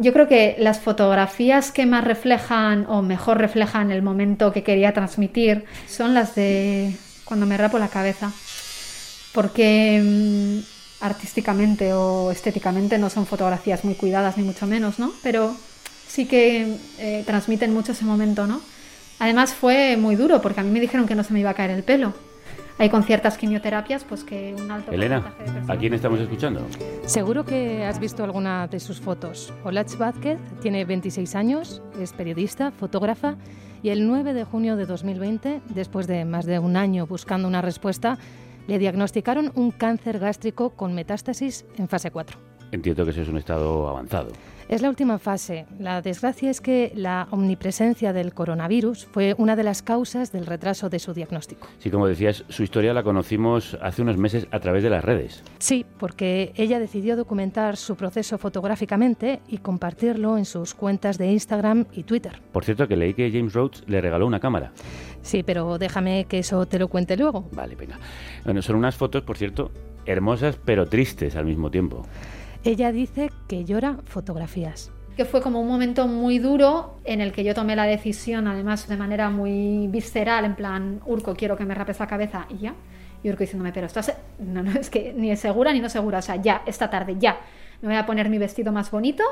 [0.00, 4.94] Yo creo que las fotografías que más reflejan o mejor reflejan el momento que quería
[4.94, 8.32] transmitir son las de cuando me rapo la cabeza.
[9.34, 15.12] Porque mm, artísticamente o estéticamente no son fotografías muy cuidadas ni mucho menos, ¿no?
[15.22, 15.54] Pero
[16.08, 18.62] sí que eh, transmiten mucho ese momento, ¿no?
[19.18, 21.54] Además fue muy duro porque a mí me dijeron que no se me iba a
[21.54, 22.14] caer el pelo.
[22.80, 25.34] Hay con ciertas quimioterapias pues que un alto Elena,
[25.68, 26.66] ¿a quién estamos escuchando?
[27.04, 29.52] Seguro que has visto alguna de sus fotos.
[29.64, 33.36] Olach Vázquez tiene 26 años, es periodista, fotógrafa
[33.82, 37.60] y el 9 de junio de 2020, después de más de un año buscando una
[37.60, 38.16] respuesta,
[38.66, 42.38] le diagnosticaron un cáncer gástrico con metástasis en fase 4.
[42.72, 44.30] Entiendo que ese es un estado avanzado.
[44.70, 45.66] Es la última fase.
[45.80, 50.88] La desgracia es que la omnipresencia del coronavirus fue una de las causas del retraso
[50.88, 51.66] de su diagnóstico.
[51.78, 55.42] Sí, como decías, su historia la conocimos hace unos meses a través de las redes.
[55.58, 61.86] Sí, porque ella decidió documentar su proceso fotográficamente y compartirlo en sus cuentas de Instagram
[61.92, 62.40] y Twitter.
[62.52, 64.70] Por cierto, que leí que James Rhodes le regaló una cámara.
[65.22, 67.48] Sí, pero déjame que eso te lo cuente luego.
[67.50, 67.98] Vale, venga.
[68.44, 69.72] Bueno, son unas fotos, por cierto,
[70.06, 72.06] hermosas pero tristes al mismo tiempo.
[72.64, 74.90] Ella dice que llora fotografías.
[75.16, 78.86] Que fue como un momento muy duro en el que yo tomé la decisión, además
[78.86, 82.74] de manera muy visceral, en plan, Urco, quiero que me rapes la cabeza y ya.
[83.22, 84.12] Y Urco diciéndome, pero estás.
[84.38, 87.16] No, no, es que ni es segura ni no segura, o sea, ya, esta tarde,
[87.18, 87.40] ya.
[87.80, 89.24] Me voy a poner mi vestido más bonito,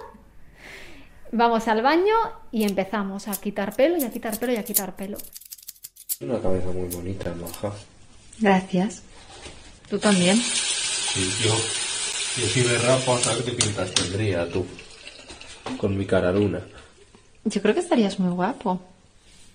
[1.33, 2.15] vamos al baño
[2.51, 5.19] y empezamos a quitar pelo y a quitar pelo y a quitar pelo.
[6.21, 7.73] Una cabeza muy bonita, maja.
[8.41, 9.03] Gracias.
[9.89, 10.37] ¿Tú también?
[10.37, 11.53] Sí, yo
[12.39, 14.64] y si me rapo, a qué pintas tendría tú.
[15.77, 16.61] Con mi cara luna.
[17.44, 18.81] Yo creo que estarías muy guapo.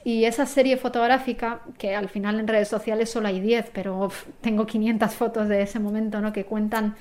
[0.04, 4.12] Y esa serie fotográfica, que al final en redes sociales solo hay 10, pero
[4.42, 6.34] tengo 500 fotos de ese momento, ¿no?
[6.34, 6.96] Que cuentan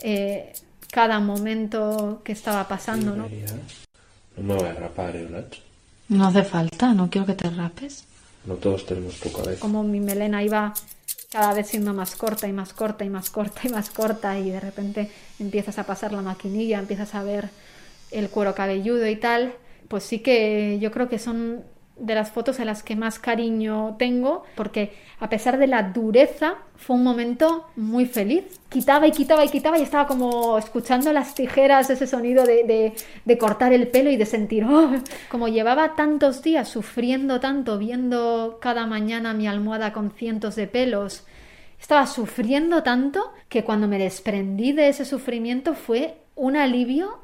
[0.00, 0.52] eh,
[0.92, 3.26] cada momento que estaba pasando, ¿no?
[4.36, 5.28] No me voy a rapar, ¿eh,
[6.08, 8.04] No hace falta, no quiero que te rapes.
[8.44, 9.60] No todos tenemos tu cabeza.
[9.60, 10.74] Como mi melena iba
[11.36, 14.48] cada vez siendo más corta y más corta y más corta y más corta y
[14.48, 17.50] de repente empiezas a pasar la maquinilla, empiezas a ver
[18.10, 19.52] el cuero cabelludo y tal,
[19.88, 21.62] pues sí que yo creo que son
[21.98, 26.56] de las fotos a las que más cariño tengo, porque a pesar de la dureza,
[26.76, 28.60] fue un momento muy feliz.
[28.68, 33.38] Quitaba y quitaba y quitaba y estaba como escuchando las tijeras, ese sonido de, de,
[33.38, 34.90] cortar el pelo y de sentir, oh",
[35.30, 41.24] como llevaba tantos días sufriendo tanto, viendo cada mañana mi almohada con cientos de pelos,
[41.80, 47.18] estaba sufriendo tanto que cuando me desprendí de ese sufrimiento fue un alivio.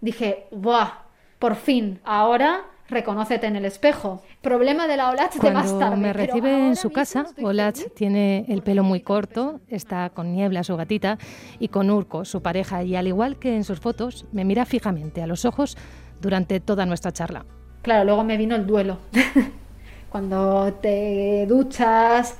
[0.00, 1.04] Dije, ¡buah!
[1.38, 4.22] Por fin, ahora reconócete en el espejo.
[4.42, 5.96] Problema de la Olach de más tarde.
[5.96, 10.76] me recibe en su casa, Olach tiene el pelo muy corto, está con Niebla, su
[10.76, 11.18] gatita,
[11.58, 15.22] y con Urco, su pareja, y al igual que en sus fotos, me mira fijamente
[15.22, 15.76] a los ojos
[16.20, 17.44] durante toda nuestra charla.
[17.82, 18.98] Claro, luego me vino el duelo.
[20.10, 22.36] Cuando te duchas,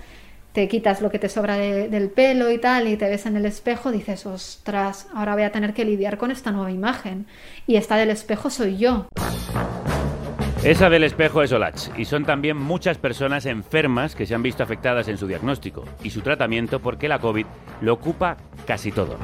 [0.53, 3.45] te quitas lo que te sobra del pelo y tal, y te ves en el
[3.45, 7.27] espejo, dices, ostras, ahora voy a tener que lidiar con esta nueva imagen.
[7.67, 9.07] Y esta del espejo soy yo.
[10.65, 14.63] Esa del espejo es Olach y son también muchas personas enfermas que se han visto
[14.63, 17.47] afectadas en su diagnóstico y su tratamiento porque la COVID
[17.83, 19.17] lo ocupa casi todo.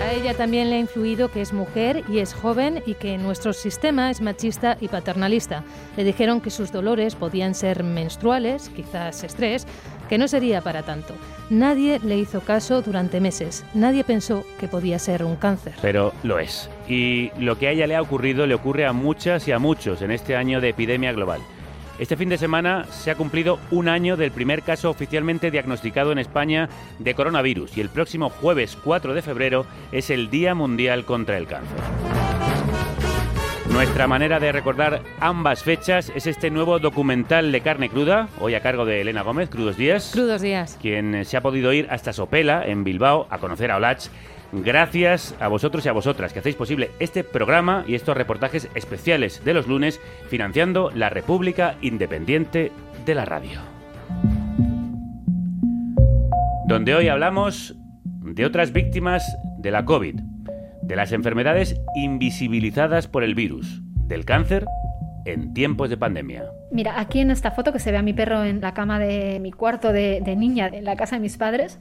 [0.00, 3.52] A ella también le ha influido que es mujer y es joven y que nuestro
[3.52, 5.64] sistema es machista y paternalista.
[5.96, 9.66] Le dijeron que sus dolores podían ser menstruales, quizás estrés,
[10.08, 11.14] que no sería para tanto.
[11.50, 13.64] Nadie le hizo caso durante meses.
[13.74, 15.74] Nadie pensó que podía ser un cáncer.
[15.80, 16.68] Pero lo es.
[16.88, 20.02] Y lo que a ella le ha ocurrido le ocurre a muchas y a muchos
[20.02, 21.40] en este año de epidemia global.
[21.98, 26.18] Este fin de semana se ha cumplido un año del primer caso oficialmente diagnosticado en
[26.18, 26.68] España
[27.00, 31.48] de coronavirus y el próximo jueves 4 de febrero es el Día Mundial contra el
[31.48, 31.78] Cáncer.
[33.78, 38.60] Nuestra manera de recordar ambas fechas es este nuevo documental de carne cruda, hoy a
[38.60, 40.10] cargo de Elena Gómez, Crudos Días.
[40.12, 40.76] Crudos Días.
[40.82, 44.08] Quien se ha podido ir hasta Sopela, en Bilbao, a conocer a Olach.
[44.50, 49.44] Gracias a vosotros y a vosotras que hacéis posible este programa y estos reportajes especiales
[49.44, 52.72] de los lunes financiando la República Independiente
[53.06, 53.60] de la Radio.
[56.66, 59.22] Donde hoy hablamos de otras víctimas
[59.58, 60.37] de la COVID
[60.88, 64.66] de las enfermedades invisibilizadas por el virus, del cáncer
[65.26, 66.44] en tiempos de pandemia.
[66.72, 69.38] Mira, aquí en esta foto que se ve a mi perro en la cama de
[69.38, 71.78] mi cuarto de, niña, en la casa de mis padres,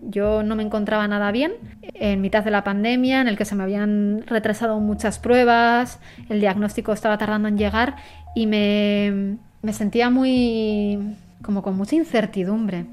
[0.00, 1.54] yo no me encontraba nada bien
[1.94, 5.98] en mitad de la pandemia, en el que se me habían retrasado muchas pruebas,
[6.28, 7.96] el diagnóstico estaba tardando en llegar
[8.36, 9.38] y me,
[9.72, 12.86] sentía muy como con mucha incertidumbre.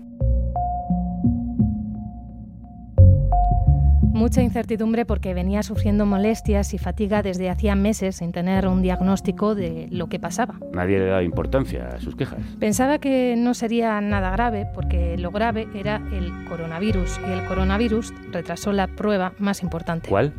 [4.13, 9.55] Mucha incertidumbre porque venía sufriendo molestias y fatiga desde hacía meses sin tener un diagnóstico
[9.55, 10.59] de lo que pasaba.
[10.71, 12.39] Nadie le daba importancia a sus quejas.
[12.59, 18.13] Pensaba que no sería nada grave porque lo grave era el coronavirus y el coronavirus
[18.31, 20.09] retrasó la prueba más importante.
[20.09, 20.31] ¿Cuál?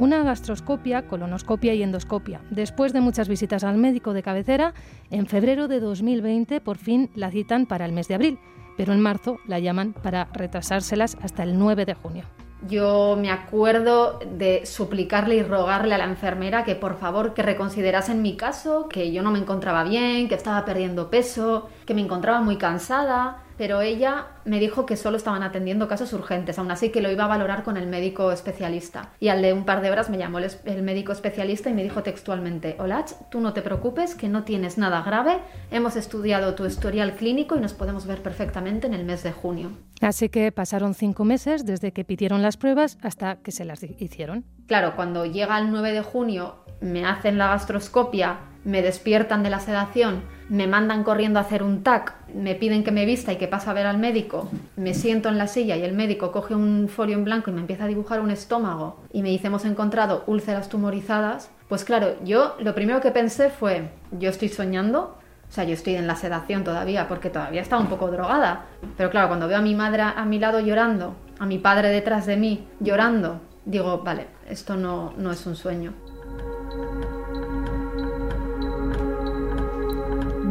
[0.00, 2.40] Una gastroscopia, colonoscopia y endoscopia.
[2.50, 4.74] Después de muchas visitas al médico de cabecera,
[5.12, 8.38] en febrero de 2020 por fin la citan para el mes de abril,
[8.76, 12.24] pero en marzo la llaman para retrasárselas hasta el 9 de junio.
[12.68, 18.20] Yo me acuerdo de suplicarle y rogarle a la enfermera que por favor que reconsiderasen
[18.20, 22.40] mi caso, que yo no me encontraba bien, que estaba perdiendo peso, que me encontraba
[22.40, 27.02] muy cansada pero ella me dijo que solo estaban atendiendo casos urgentes, aún así que
[27.02, 29.10] lo iba a valorar con el médico especialista.
[29.20, 32.02] Y al de un par de horas me llamó el, médico especialista y me dijo
[32.02, 35.40] textualmente, Olach, tú no te preocupes, que no tienes nada grave,
[35.70, 39.72] hemos estudiado tu historial clínico y nos podemos ver perfectamente en el mes de junio.
[40.00, 44.46] Así que pasaron cinco meses desde que pidieron las pruebas hasta que se las hicieron.
[44.68, 49.60] Claro, cuando llega el 9 de junio me hacen la gastroscopia, me despiertan de la
[49.60, 53.46] sedación, me mandan corriendo a hacer un TAC, me piden que me vista y que
[53.46, 56.88] pase a ver al médico, me siento en la silla y el médico coge un
[56.88, 60.24] folio en blanco y me empieza a dibujar un estómago y me dice hemos encontrado
[60.26, 65.16] úlceras tumorizadas, pues claro, yo lo primero que pensé fue, yo estoy soñando,
[65.48, 69.08] o sea, yo estoy en la sedación todavía porque todavía estaba un poco drogada, pero
[69.08, 72.36] claro, cuando veo a mi madre a mi lado llorando, a mi padre detrás de
[72.36, 75.92] mí llorando, digo, vale, esto no, no es un sueño.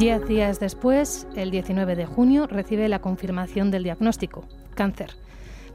[0.00, 5.10] Diez días después, el 19 de junio, recibe la confirmación del diagnóstico, cáncer.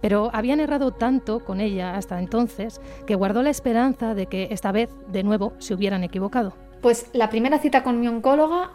[0.01, 4.72] Pero habían errado tanto con ella hasta entonces que guardó la esperanza de que esta
[4.72, 6.56] vez, de nuevo, se hubieran equivocado.
[6.81, 8.72] Pues la primera cita con mi oncóloga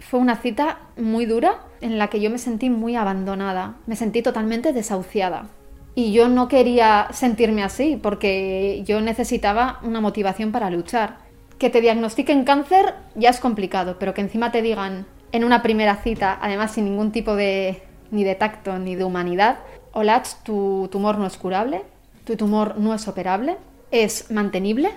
[0.00, 4.20] fue una cita muy dura en la que yo me sentí muy abandonada, me sentí
[4.20, 5.46] totalmente desahuciada.
[5.94, 11.27] Y yo no quería sentirme así porque yo necesitaba una motivación para luchar
[11.58, 15.96] que te diagnostiquen cáncer ya es complicado, pero que encima te digan en una primera
[15.96, 19.58] cita, además sin ningún tipo de ni de tacto ni de humanidad,
[19.92, 21.82] Olach, tu tumor no es curable,
[22.24, 23.56] tu tumor no es operable,
[23.90, 24.90] es mantenible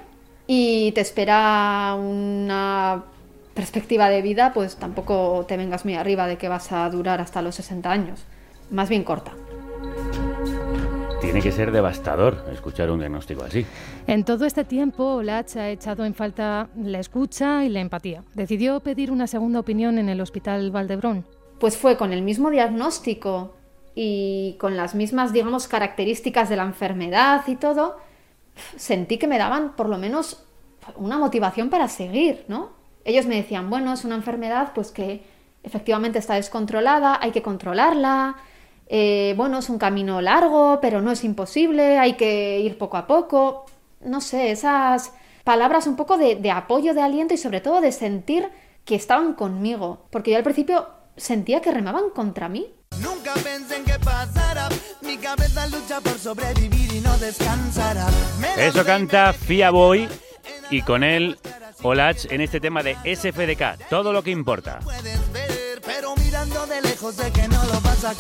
[0.48, 3.04] y te espera una
[3.54, 7.42] perspectiva de vida, pues tampoco te vengas muy arriba de que vas a durar hasta
[7.42, 8.24] los 60 años,
[8.70, 9.34] más bien corta.
[11.22, 13.64] Tiene que ser devastador escuchar un diagnóstico así.
[14.08, 18.24] En todo este tiempo, Olach ha echado en falta la escucha y la empatía.
[18.34, 21.26] Decidió pedir una segunda opinión en el Hospital Valdebrón.
[21.60, 23.54] Pues fue con el mismo diagnóstico
[23.94, 27.98] y con las mismas, digamos, características de la enfermedad y todo,
[28.76, 30.44] sentí que me daban por lo menos
[30.96, 32.72] una motivación para seguir, ¿no?
[33.06, 35.24] Ellos me decían, bueno, es una enfermedad pues que
[35.64, 38.38] efectivamente está descontrolada, hay que controlarla,
[38.94, 43.08] eh, bueno, es un camino largo, pero no es imposible, hay que ir poco a
[43.08, 43.66] poco.
[44.02, 45.14] No sé, esas
[45.46, 48.50] palabras un poco de, apoyo, de aliento y sobre todo de sentir
[48.84, 52.68] que estaban conmigo, porque yo al principio sentía que remaban contra mí.
[53.00, 54.68] Nunca pensé en que pasara,
[55.02, 58.08] mi cabeza lucha por sobrevivir y no descansará.
[58.58, 60.10] Eso canta Fia Boy
[60.70, 61.40] y con él
[61.82, 64.82] Olach en este tema de SFDK, todo lo que importa.
[64.84, 68.14] Puedes ver, pero mirando de lejos sé que no lo vas a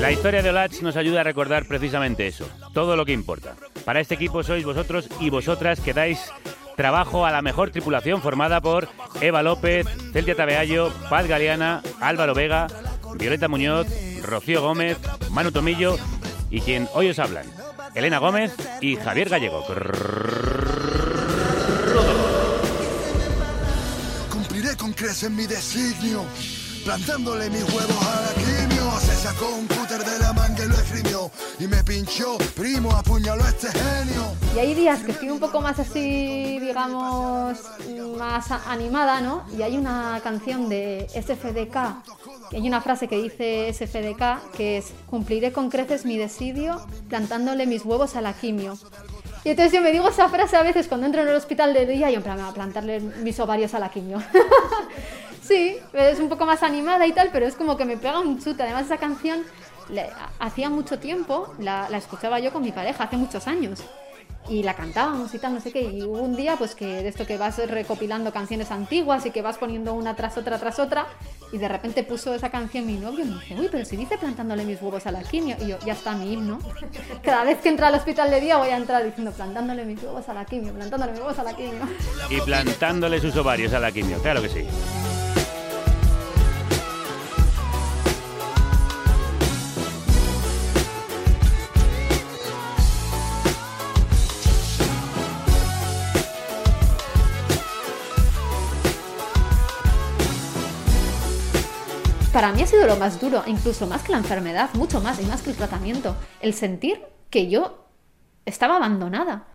[0.00, 3.54] La historia de Olach nos ayuda a recordar precisamente eso, todo lo que importa.
[3.84, 6.30] Para este equipo sois vosotros y vosotras que dais
[6.76, 8.88] trabajo a la mejor tripulación formada por
[9.20, 12.66] Eva López, Celtia Tabeallo, Paz Galeana, Álvaro Vega,
[13.16, 13.86] Violeta Muñoz,
[14.22, 14.98] Rocío Gómez,
[15.30, 15.96] Manu Tomillo
[16.50, 17.46] y quien hoy os hablan,
[17.94, 19.64] Elena Gómez y Javier Gallego.
[24.94, 26.24] Con creces mi designio,
[26.84, 29.00] plantándole mis huevos a la quimio.
[29.00, 33.44] Se sacó un cúter de la manga y lo escribió y me pinchó, primo, apuñaló
[33.46, 34.34] este genio.
[34.54, 37.58] Y hay días que estoy un poco más así, digamos,
[38.18, 39.44] más animada, ¿no?
[39.56, 41.76] Y hay una canción de SFDK
[42.52, 47.84] hay una frase que dice SFDK que es cumpliré con creces mi desidio plantándole mis
[47.84, 48.78] huevos a la quimio.
[49.44, 51.86] Y entonces yo me digo esa frase a veces cuando entro en el hospital de
[51.86, 54.22] día y en plan, a plantarle mis ovarios a la quimio.
[55.42, 58.42] sí, es un poco más animada y tal, pero es como que me pega un
[58.42, 58.62] chute.
[58.62, 59.42] Además, esa canción
[60.38, 63.84] hacía mucho tiempo, la escuchaba yo con mi pareja, hace muchos años
[64.48, 65.82] y la cantábamos y tal, no sé qué.
[65.82, 69.42] Y hubo un día, pues que de esto que vas recopilando canciones antiguas y que
[69.42, 71.06] vas poniendo una tras otra tras otra,
[71.52, 74.18] y de repente puso esa canción mi novio y me dice, uy, pero si dice
[74.18, 75.56] plantándole mis huevos a la quimio.
[75.60, 76.58] Y yo, ya está mi himno.
[77.22, 80.28] Cada vez que entra al hospital de día voy a entrar diciendo plantándole mis huevos
[80.28, 81.88] a la quimio, plantándole mis huevos a la quimio.
[82.30, 84.66] Y plantándole sus ovarios a la quimio, claro que sí.
[102.34, 105.24] Para mí ha sido lo más duro, incluso más que la enfermedad, mucho más y
[105.24, 107.00] más que el tratamiento, el sentir
[107.30, 107.86] que yo
[108.44, 109.46] estaba abandonada.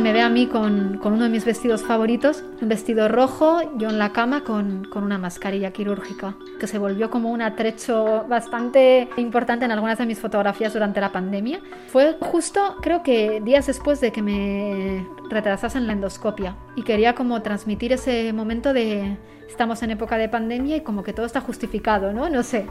[0.00, 3.98] Me ve a mí con, uno de mis vestidos favoritos, un vestido rojo, yo en
[3.98, 9.66] la cama con, con, una mascarilla quirúrgica, que se volvió como un atrecho bastante importante
[9.66, 11.60] en algunas de mis fotografías durante la pandemia.
[11.88, 17.42] Fue justo, creo que días después de que me retrasasen la endoscopia y quería como
[17.42, 19.18] transmitir ese momento de
[19.50, 22.30] estamos en época de pandemia y como que todo está justificado, ¿no?
[22.30, 22.64] No sé.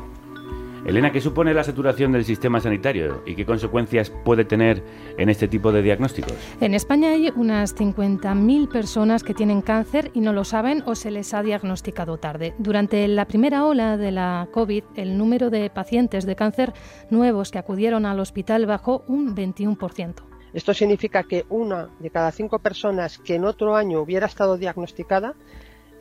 [0.86, 4.84] Elena, ¿qué supone la saturación del sistema sanitario y qué consecuencias puede tener
[5.18, 6.34] en este tipo de diagnósticos?
[6.62, 11.12] En España hay unas 50.000 personas que tienen cáncer y no lo saben o se
[11.12, 12.54] les ha diagnosticado tarde.
[12.58, 16.74] Durante la primera ola de la COVID, el número de pacientes de cáncer
[17.10, 20.16] nuevos que acudieron al hospital bajó un 21%.
[20.54, 25.36] Esto significa que una de cada cinco personas que en otro año hubiera estado diagnosticada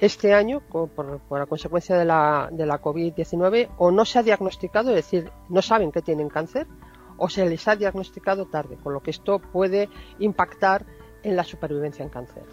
[0.01, 4.91] este año, por, la consecuencia de la, de la COVID-19, o no se ha diagnosticado,
[4.91, 6.67] es decir, no saben que tienen cáncer,
[7.17, 9.89] o se les ha diagnosticado tarde, con lo que esto puede
[10.19, 10.87] impactar
[11.23, 12.45] en la supervivencia en cáncer.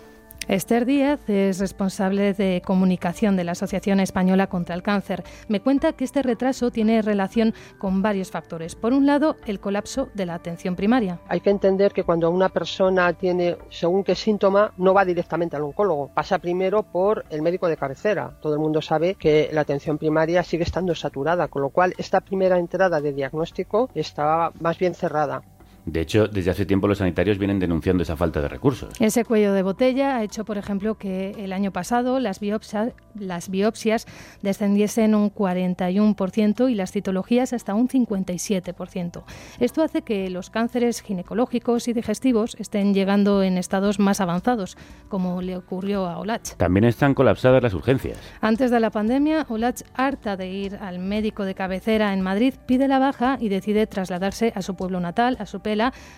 [0.48, 5.24] Esther Díaz es responsable de comunicación de la Asociación Española contra el Cáncer.
[5.48, 8.76] Me cuenta que este retraso tiene relación con varios factores.
[8.76, 11.20] Por un lado, el colapso de la atención primaria.
[11.30, 15.64] Hay que entender que cuando una persona tiene según qué síntoma, no va directamente al
[15.64, 18.38] oncólogo, pasa primero por el médico de cabecera.
[18.40, 22.22] Todo el mundo sabe que la atención primaria sigue estando saturada, con lo cual esta
[22.22, 25.42] primera entrada de diagnóstico estaba más bien cerrada.
[25.86, 28.90] De hecho, desde hace tiempo los sanitarios vienen denunciando esa falta de recursos.
[29.00, 32.40] Ese cuello de botella ha hecho, por ejemplo, que el año pasado las,
[33.14, 34.08] las biopsias
[34.42, 39.24] descendiesen un 41% y las citologías hasta un 57%.
[39.60, 44.78] Esto hace que los cánceres ginecológicos y digestivos estén llegando en estados más avanzados,
[45.08, 46.56] como le ocurrió a Olach.
[46.58, 48.18] También están colapsadas las urgencias.
[48.42, 52.88] Antes de la pandemia, Olach, harta de ir al médico de cabecera en Madrid, pide
[52.88, 55.60] la baja y decide trasladarse a su pueblo natal, a su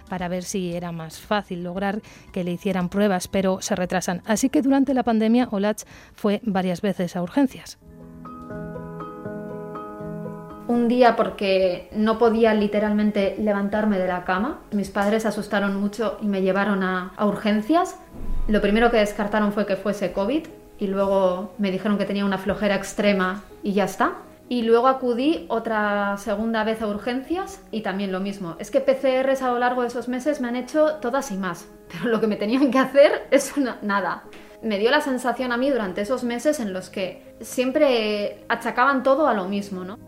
[0.09, 4.21] para ver si era más fácil lograr que le hicieran pruebas, pero se retrasan.
[4.25, 5.83] Así que durante la pandemia Olach
[6.15, 7.77] fue varias veces a urgencias.
[10.67, 16.17] Un día porque no podía literalmente levantarme de la cama, mis padres se asustaron mucho
[16.21, 17.97] y me llevaron a, a urgencias.
[18.49, 20.45] Lo primero que descartaron fue que fuese COVID
[20.79, 24.17] y luego me dijeron que tenía una flojera extrema y ya está.
[24.49, 28.55] Y luego acudí otra segunda vez a urgencias y también lo mismo.
[28.59, 31.69] Es que PCRs a lo largo de esos meses me han hecho todas y más,
[31.91, 34.23] pero lo que me tenían que hacer es nada.
[34.63, 39.27] Me dio la sensación a mí durante esos meses en los que siempre achacaban todo
[39.27, 39.99] a lo mismo, ¿no?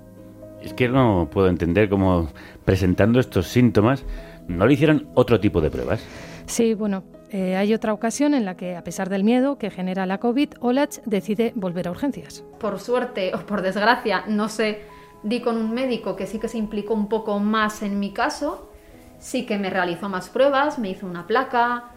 [0.61, 2.29] Es que no puedo entender cómo
[2.65, 4.05] presentando estos síntomas
[4.47, 6.03] no le hicieron otro tipo de pruebas.
[6.47, 10.05] Sí, bueno, eh, hay otra ocasión en la que, a pesar del miedo que genera
[10.05, 12.43] la COVID, Olach decide volver a urgencias.
[12.59, 14.81] Por suerte o por desgracia, no sé,
[15.23, 18.71] di con un médico que sí que se implicó un poco más en mi caso,
[19.19, 21.91] sí que me realizó más pruebas, me hizo una placa,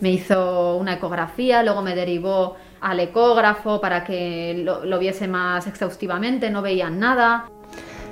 [0.00, 5.66] me hizo una ecografía, luego me derivó al ecógrafo para que lo, lo viese más
[5.66, 7.50] exhaustivamente, no veían nada.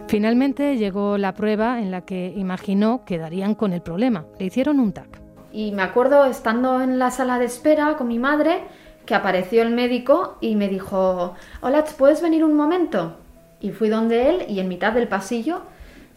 [0.08, 4.26] Finalmente llegó la prueba en la que imaginó que darían con el problema.
[4.38, 5.25] Le hicieron un TAC.
[5.56, 8.64] Y me acuerdo estando en la sala de espera con mi madre
[9.06, 13.16] que apareció el médico y me dijo, hola, ¿puedes venir un momento?
[13.58, 15.62] Y fui donde él y en mitad del pasillo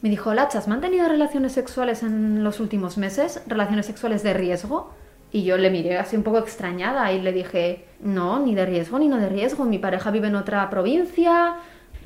[0.01, 3.41] me dijo, hola, ¿has mantenido relaciones sexuales en los últimos meses?
[3.48, 4.91] ¿Relaciones sexuales de riesgo?
[5.31, 9.00] Y yo le miré así un poco extrañada y le dije, no, ni de riesgo
[9.00, 11.55] ni no de riesgo, mi pareja vive en otra provincia.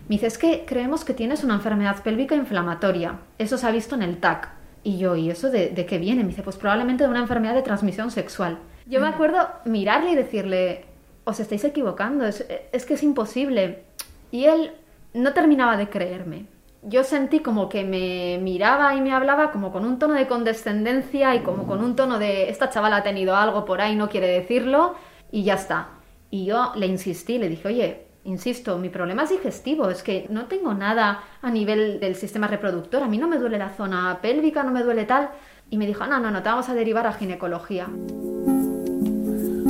[0.08, 3.22] Me dice, es que creemos que tienes una enfermedad pélvica inflamatoria.
[3.40, 4.62] Eso se ha visto en el TAC.
[4.84, 6.24] Y yo, ¿y eso de, qué viene?
[6.24, 8.60] Me dice, pues probablemente de una enfermedad de transmisión sexual.
[8.86, 10.86] Yo me acuerdo mirarle y decirle,
[11.24, 13.84] os estáis equivocando, es, es que es imposible.
[14.32, 14.72] Y él
[15.14, 16.48] no terminaba de creerme.
[16.82, 21.34] Yo sentí como que me miraba y me hablaba como con un tono de condescendencia
[21.34, 24.28] y como con un tono de, esta chavala ha tenido algo por ahí, no quiere
[24.28, 24.96] decirlo,
[25.32, 25.90] y ya está.
[26.30, 30.46] Y yo le insistí, le dije, oye, Insisto, mi problema es digestivo, es que no
[30.46, 34.64] tengo nada a nivel del sistema reproductor, a mí no me duele la zona pélvica,
[34.64, 35.30] no me duele tal.
[35.70, 37.88] Y me dijo, no, no, no, te vamos a derivar a ginecología.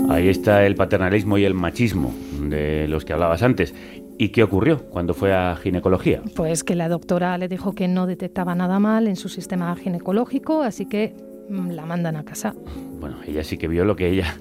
[0.10, 3.74] Ahí está el paternalismo y el machismo de los que hablabas antes.
[4.20, 6.22] ¿Y qué ocurrió cuando fue a ginecología?
[6.36, 10.62] Pues que la doctora le dijo que no detectaba nada mal en su sistema ginecológico,
[10.62, 11.16] así que
[11.50, 12.54] mm, la mandan a casa.
[13.00, 14.36] Bueno, ella sí que vio lo que ella,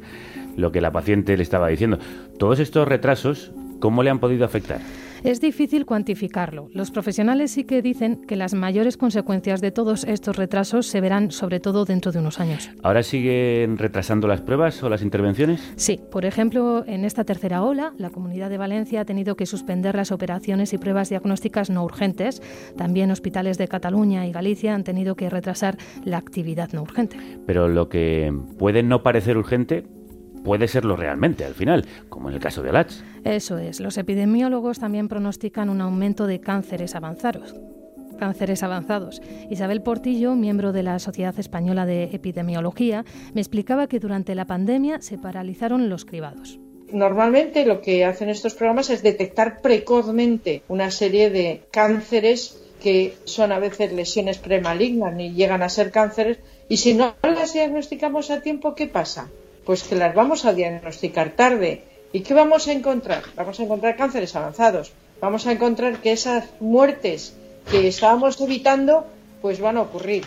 [0.57, 1.99] lo que la paciente le estaba diciendo.
[2.39, 4.81] Todos estos retrasos ¿Cómo le han podido afectar?
[5.25, 6.69] Es difícil cuantificarlo.
[6.73, 11.33] Los profesionales sí que dicen que las mayores consecuencias de todos estos retrasos se verán
[11.33, 12.71] sobre todo dentro de unos años.
[12.85, 15.73] ¿Ahora siguen retrasando las pruebas o las intervenciones?
[15.75, 19.97] Sí, por ejemplo, en esta tercera ola, la Comunidad de Valencia ha tenido que suspender
[19.97, 22.41] las operaciones y pruebas diagnósticas no urgentes.
[22.77, 27.17] También hospitales de Cataluña y Galicia han tenido que retrasar la actividad no urgente.
[27.47, 29.85] Pero lo que puede no parecer urgente
[30.45, 32.93] puede serlo realmente al final, como en el caso de Alach.
[33.25, 37.55] Eso es, los epidemiólogos también pronostican un aumento de cánceres avanzados.
[38.19, 39.21] Cánceres avanzados.
[39.51, 45.01] Isabel Portillo, miembro de la Sociedad Española de Epidemiología, me explicaba que durante la pandemia
[45.01, 46.61] se paralizaron los cribados.
[46.93, 53.53] Normalmente lo que hacen estos programas es detectar precozmente una serie de cánceres que son
[53.53, 58.43] a veces lesiones premalignas y llegan a ser cánceres y si no las diagnosticamos a
[58.43, 59.31] tiempo, ¿qué pasa?
[59.65, 61.85] Pues que las vamos a diagnosticar tarde.
[62.13, 63.23] ¿Y qué vamos a encontrar?
[63.37, 64.93] Vamos a encontrar cánceres avanzados.
[65.21, 67.35] Vamos a encontrar que esas muertes
[67.71, 69.07] que estábamos evitando,
[69.41, 70.25] pues van a ocurrir.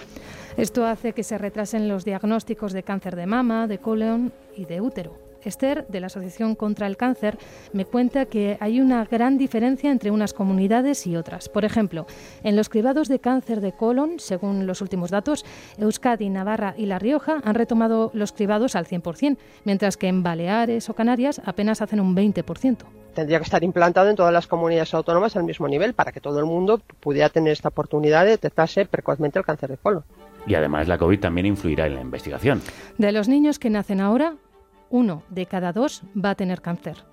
[0.58, 4.80] Esto hace que se retrasen los diagnósticos de cáncer de mama, de colon y de
[4.80, 5.25] útero.
[5.46, 7.38] Esther, de la Asociación contra el Cáncer,
[7.74, 11.50] me cuenta que hay una gran diferencia entre unas comunidades y otras.
[11.50, 12.06] Por ejemplo,
[12.44, 15.46] en los cribados de cáncer de colon, según los últimos datos,
[15.78, 20.90] Euskadi, Navarra y La Rioja han retomado los cribados al 100%, mientras que en Baleares
[20.90, 22.86] o Canarias apenas hacen un 20%
[23.16, 26.38] tendría que estar implantado en todas las comunidades autónomas al mismo nivel para que todo
[26.38, 30.04] el mundo pudiera tener esta oportunidad de detectarse precozmente el cáncer de colon.
[30.46, 32.62] Y además la COVID también influirá en la investigación.
[33.00, 34.36] De los niños que nacen ahora,
[34.96, 37.04] uno de cada dos va a tener cáncer.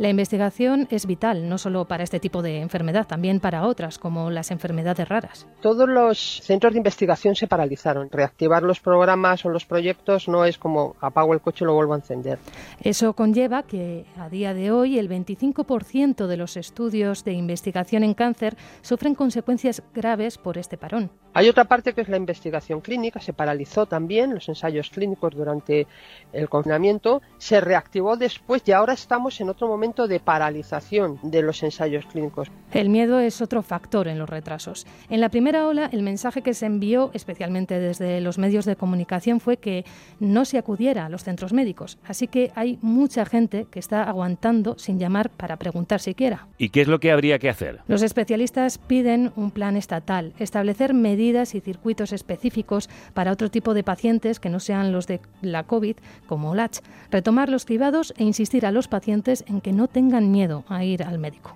[0.00, 4.30] La investigación es vital, no solo para este tipo de enfermedad, también para otras, como
[4.30, 5.46] las enfermedades raras.
[5.60, 8.08] Todos los centros de investigación se paralizaron.
[8.10, 11.92] Reactivar los programas o los proyectos no es como apago el coche y lo vuelvo
[11.92, 12.38] a encender.
[12.80, 18.14] Eso conlleva que a día de hoy el 25% de los estudios de investigación en
[18.14, 21.10] cáncer sufren consecuencias graves por este parón.
[21.34, 25.86] Hay otra parte que es la investigación clínica, se paralizó también los ensayos clínicos durante
[26.32, 31.62] el confinamiento, se reactivó después y ahora estamos en otro momento de paralización de los
[31.62, 32.50] ensayos clínicos.
[32.72, 34.86] El miedo es otro factor en los retrasos.
[35.08, 39.40] En la primera ola, el mensaje que se envió, especialmente desde los medios de comunicación,
[39.40, 39.84] fue que
[40.20, 41.98] no se acudiera a los centros médicos.
[42.04, 46.46] Así que hay mucha gente que está aguantando sin llamar para preguntar siquiera.
[46.58, 47.80] ¿Y qué es lo que habría que hacer?
[47.88, 53.82] Los especialistas piden un plan estatal, establecer medidas y circuitos específicos para otro tipo de
[53.82, 56.78] pacientes que no sean los de la COVID, como LACH,
[57.10, 61.02] retomar los cribados e insistir a los pacientes en que no tengan miedo a ir
[61.02, 61.54] al médico.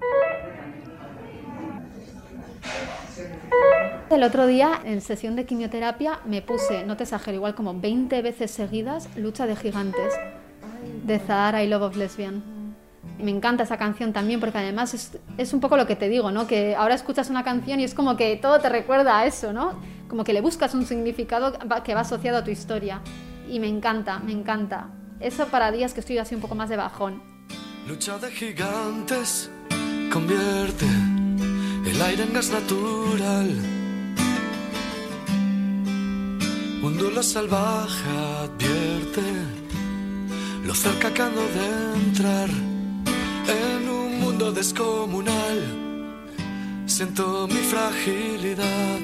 [4.11, 8.23] El otro día, en sesión de quimioterapia, me puse, no te exagero, igual como 20
[8.23, 10.15] veces seguidas, Lucha de Gigantes,
[11.05, 12.55] de Zahara y Love of Lesbian
[13.19, 16.31] me encanta esa canción también porque además es, es, un poco lo que te digo,
[16.31, 16.47] ¿no?
[16.47, 19.73] Que ahora escuchas una canción y es como que todo te recuerda a eso, ¿no?
[20.09, 23.01] Como que le buscas un significado que va asociado a tu historia.
[23.49, 24.89] Y me encanta, me encanta.
[25.21, 27.34] Eso para días que estoy así un poco más de bajón.
[27.87, 29.51] Lucha de gigantes
[30.11, 30.87] convierte
[31.85, 33.49] el aire en gas natural.
[36.83, 38.09] Un duelo salvaje
[38.43, 39.23] advierte
[40.65, 41.67] lo cerca que de
[42.07, 45.61] entrar en un mundo descomunal.
[46.87, 49.01] Siento mi fragilidad.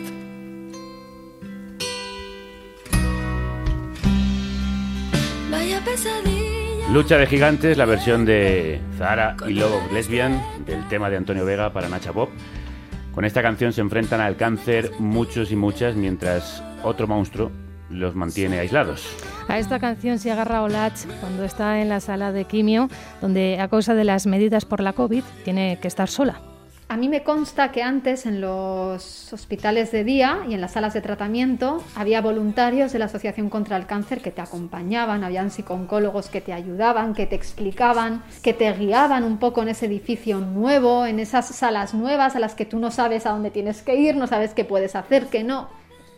[5.51, 6.40] Vaya pesadilla.
[6.93, 11.73] Lucha de gigantes, la versión de Zara y Lobo Lesbian del tema de Antonio Vega
[11.73, 12.31] para Nacha Pop.
[13.15, 17.53] Con esta canción se enfrentan al cáncer muchos y muchas, mientras otro monstruo
[17.91, 19.07] los mantiene aislados.
[19.47, 22.89] A esta canción se agarra Olach cuando está en la sala de quimio,
[23.21, 26.41] donde a causa de las medidas por la COVID tiene que estar sola.
[26.91, 30.93] A mí me consta que antes en los hospitales de día y en las salas
[30.93, 36.29] de tratamiento había voluntarios de la Asociación contra el Cáncer que te acompañaban, habían psicólogos
[36.31, 41.07] que te ayudaban, que te explicaban, que te guiaban un poco en ese edificio nuevo,
[41.07, 44.17] en esas salas nuevas a las que tú no sabes a dónde tienes que ir,
[44.17, 45.69] no sabes qué puedes hacer, qué no.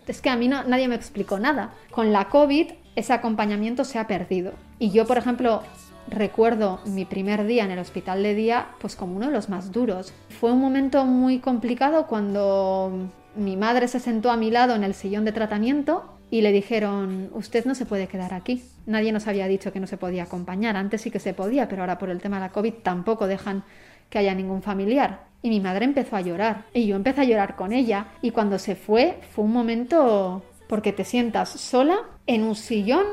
[0.06, 1.74] Es que a mí no, nadie me explicó nada.
[1.90, 4.52] Con la COVID ese acompañamiento se ha perdido.
[4.78, 5.62] Y yo, por ejemplo,
[6.08, 9.72] recuerdo mi primer día en el hospital de día pues como uno de los más
[9.72, 10.12] duros.
[10.28, 14.94] Fue un momento muy complicado cuando mi madre se sentó a mi lado en el
[14.94, 18.62] sillón de tratamiento y le dijeron, usted no se puede quedar aquí.
[18.86, 20.76] Nadie nos había dicho que no se podía acompañar.
[20.76, 23.64] Antes sí que se podía, pero ahora por el tema de la COVID tampoco dejan
[24.08, 25.24] que haya ningún familiar.
[25.42, 28.06] Y mi madre empezó a llorar y yo empecé a llorar con ella.
[28.22, 33.04] Y cuando se fue fue un momento porque te sientas sola en un sillón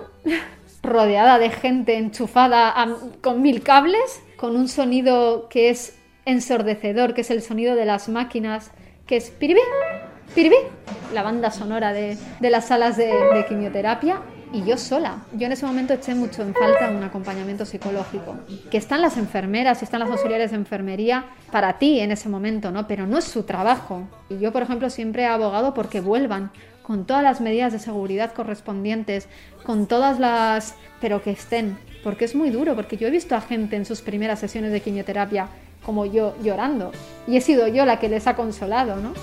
[0.84, 2.74] rodeada de gente enchufada
[3.22, 8.10] con mil cables, con un sonido que es ensordecedor que es el sonido de las
[8.10, 8.72] máquinas,
[9.08, 9.62] que es piribí,
[10.36, 10.58] piribí,
[11.13, 15.26] la banda sonora de, las salas de, de quimioterapia y yo sola.
[15.34, 18.38] Yo en ese momento eché mucho en falta un acompañamiento psicológico.
[18.72, 22.72] Que están las enfermeras y están las auxiliares de enfermería para ti en ese momento,
[22.72, 22.88] ¿no?
[22.88, 24.08] Pero no es su trabajo.
[24.30, 26.52] Y yo, por ejemplo, siempre he abogado porque vuelvan
[26.89, 29.28] con todas las medidas de seguridad correspondientes,
[29.63, 30.73] con todas las...
[30.99, 31.78] pero que estén.
[32.04, 34.82] Porque es muy duro, porque yo he visto a gente en sus primeras sesiones de
[34.82, 35.49] quimioterapia
[35.86, 36.91] como yo llorando.
[37.28, 39.13] Y he sido yo la que les ha consolado, ¿no?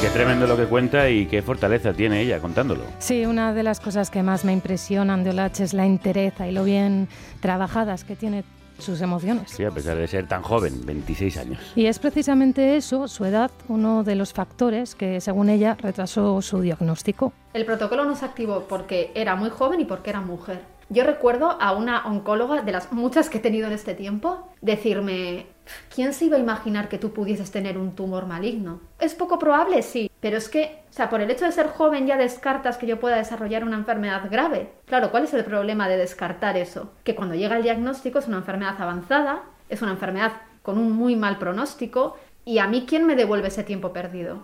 [0.00, 2.84] Qué tremendo lo que cuenta y qué fortaleza tiene ella contándolo.
[3.00, 6.52] Sí, una de las cosas que más me impresionan de Olach es la entereza y
[6.52, 7.08] lo bien
[7.40, 8.44] trabajadas que tiene
[8.78, 9.50] sus emociones.
[9.50, 11.72] Sí, a pesar de ser tan joven, 26 años.
[11.74, 16.60] Y es precisamente eso, su edad, uno de los factores que, según ella, retrasó su
[16.60, 17.32] diagnóstico.
[17.54, 20.60] El protocolo no se activó porque era muy joven y porque era mujer.
[20.88, 25.46] Yo recuerdo a una oncóloga, de las muchas que he tenido en este tiempo, decirme,
[25.92, 28.80] ¿quién se iba a imaginar que tú pudieses tener un tumor maligno?
[29.00, 32.08] Es poco probable, sí, pero es que, o sea, por el hecho de ser joven
[32.08, 34.72] ya descartas que yo pueda desarrollar una enfermedad grave.
[34.84, 36.90] Claro, ¿cuál es el problema de descartar eso?
[37.04, 40.32] Que cuando llega el diagnóstico es una enfermedad avanzada, es una enfermedad
[40.64, 44.42] con un muy mal pronóstico, y a mí, ¿quién me devuelve ese tiempo perdido?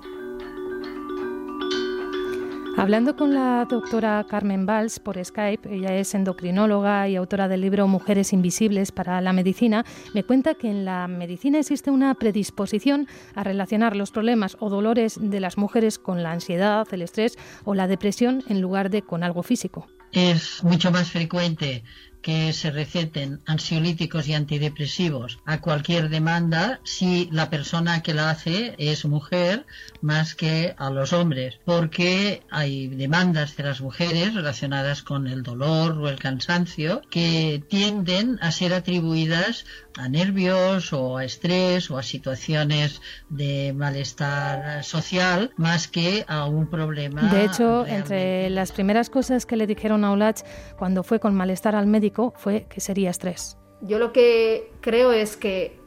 [2.77, 7.87] Hablando con la doctora Carmen Valls por Skype, ella es endocrinóloga y autora del libro
[7.87, 13.45] Mujeres Invisibles para la Medicina, me cuenta que en la medicina existe una predisposición a
[13.45, 17.87] relacionar los problemas o dolores de las mujeres con la ansiedad, el estrés o la
[17.87, 19.87] depresión en lugar de con algo físico.
[20.11, 21.85] Es mucho más frecuente
[22.23, 28.75] que se receten ansiolíticos y antidepresivos a cualquier demanda si la persona que la hace
[28.79, 29.67] es mujer
[30.01, 35.99] más que a los hombres, porque hay demandas de las mujeres relacionadas con el dolor
[35.99, 39.65] o el cansancio que tienden a ser atribuidas
[39.99, 46.69] a nervios o a estrés o a situaciones de malestar social más que a un
[46.69, 47.23] problema.
[47.23, 50.41] De hecho, entre las primeras cosas que le dijeron a Olach
[50.79, 53.59] cuando fue con malestar al médico fue que sería estrés.
[53.81, 55.79] Yo lo que creo es que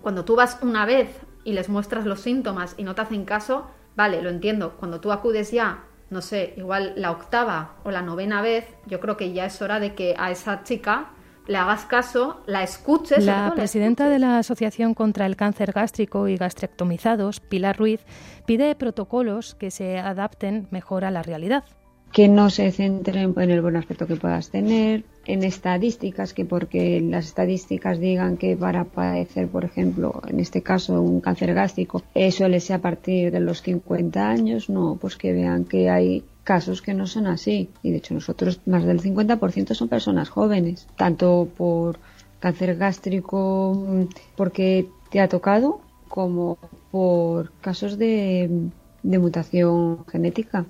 [0.00, 1.08] cuando tú vas una vez
[1.44, 3.66] y les muestras los síntomas y no te hacen caso,
[3.96, 4.76] vale, lo entiendo.
[4.78, 9.16] Cuando tú acudes ya, no sé, igual la octava o la novena vez, yo creo
[9.16, 11.10] que ya es hora de que a esa chica
[11.46, 13.24] le hagas caso, la escuches.
[13.24, 18.00] La presidenta de la Asociación contra el Cáncer Gástrico y Gastrectomizados, Pilar Ruiz,
[18.46, 21.64] pide protocolos que se adapten mejor a la realidad.
[22.12, 27.00] Que no se centren en el buen aspecto que puedas tener, en estadísticas, que porque
[27.00, 32.38] las estadísticas digan que para padecer, por ejemplo, en este caso un cáncer gástrico, eso
[32.38, 36.80] suele ser a partir de los 50 años, no, pues que vean que hay casos
[36.80, 37.70] que no son así.
[37.82, 41.98] Y de hecho nosotros más del 50% son personas jóvenes, tanto por
[42.38, 44.02] cáncer gástrico mm,
[44.36, 46.58] porque te ha tocado como
[46.90, 48.70] por casos de,
[49.02, 50.66] de mutación genética.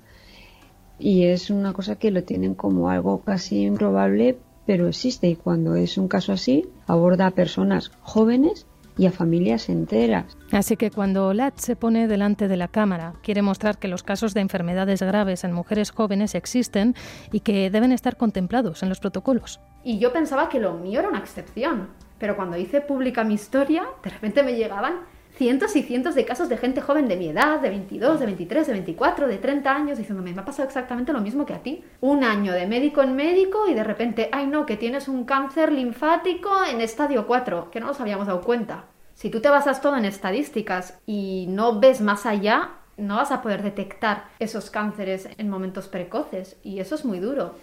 [0.98, 5.28] Y es una cosa que lo tienen como algo casi improbable, pero existe.
[5.28, 8.66] Y cuando es un caso así, aborda a personas jóvenes
[8.98, 10.36] y a familias enteras.
[10.52, 14.34] Así que cuando Lat se pone delante de la cámara, quiere mostrar que los casos
[14.34, 16.94] de enfermedades graves en mujeres jóvenes existen
[17.30, 19.60] y que deben estar contemplados en los protocolos.
[19.84, 23.84] Y yo pensaba que lo mío era una excepción, pero cuando hice pública mi historia,
[24.02, 25.00] de repente me llegaban
[25.36, 28.66] cientos y cientos de casos de gente joven de mi edad, de 22, de 23,
[28.66, 31.84] de 24, de 30 años, diciéndome, me ha pasado exactamente lo mismo que a ti.
[32.00, 35.72] Un año de médico en médico y de repente, ay no, que tienes un cáncer
[35.72, 38.86] linfático en estadio 4, que no nos habíamos dado cuenta.
[39.14, 43.42] Si tú te basas todo en estadísticas y no ves más allá, no vas a
[43.42, 47.54] poder detectar esos cánceres en momentos precoces y eso es muy duro.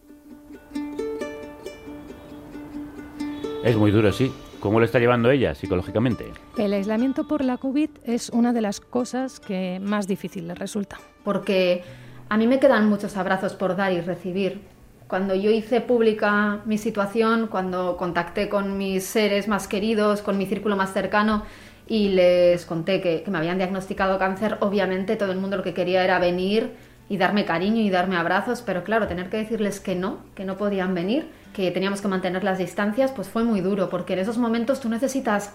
[3.63, 4.31] Es muy duro, sí.
[4.63, 6.31] ¿Cómo lo está llevando ella psicológicamente?
[6.57, 11.01] El aislamiento por la COVID es una de las cosas que más difícil le resulta.
[11.25, 11.83] Porque
[12.29, 14.61] a mí me quedan muchos abrazos por dar y recibir.
[15.09, 20.45] Cuando yo hice pública mi situación, cuando contacté con mis seres más queridos, con mi
[20.45, 21.43] círculo más cercano
[21.85, 25.73] y les conté que, que me habían diagnosticado cáncer, obviamente todo el mundo lo que
[25.73, 26.71] quería era venir
[27.09, 30.55] y darme cariño y darme abrazos, pero claro, tener que decirles que no, que no
[30.55, 34.37] podían venir, que teníamos que mantener las distancias, pues fue muy duro, porque en esos
[34.37, 35.51] momentos tú necesitas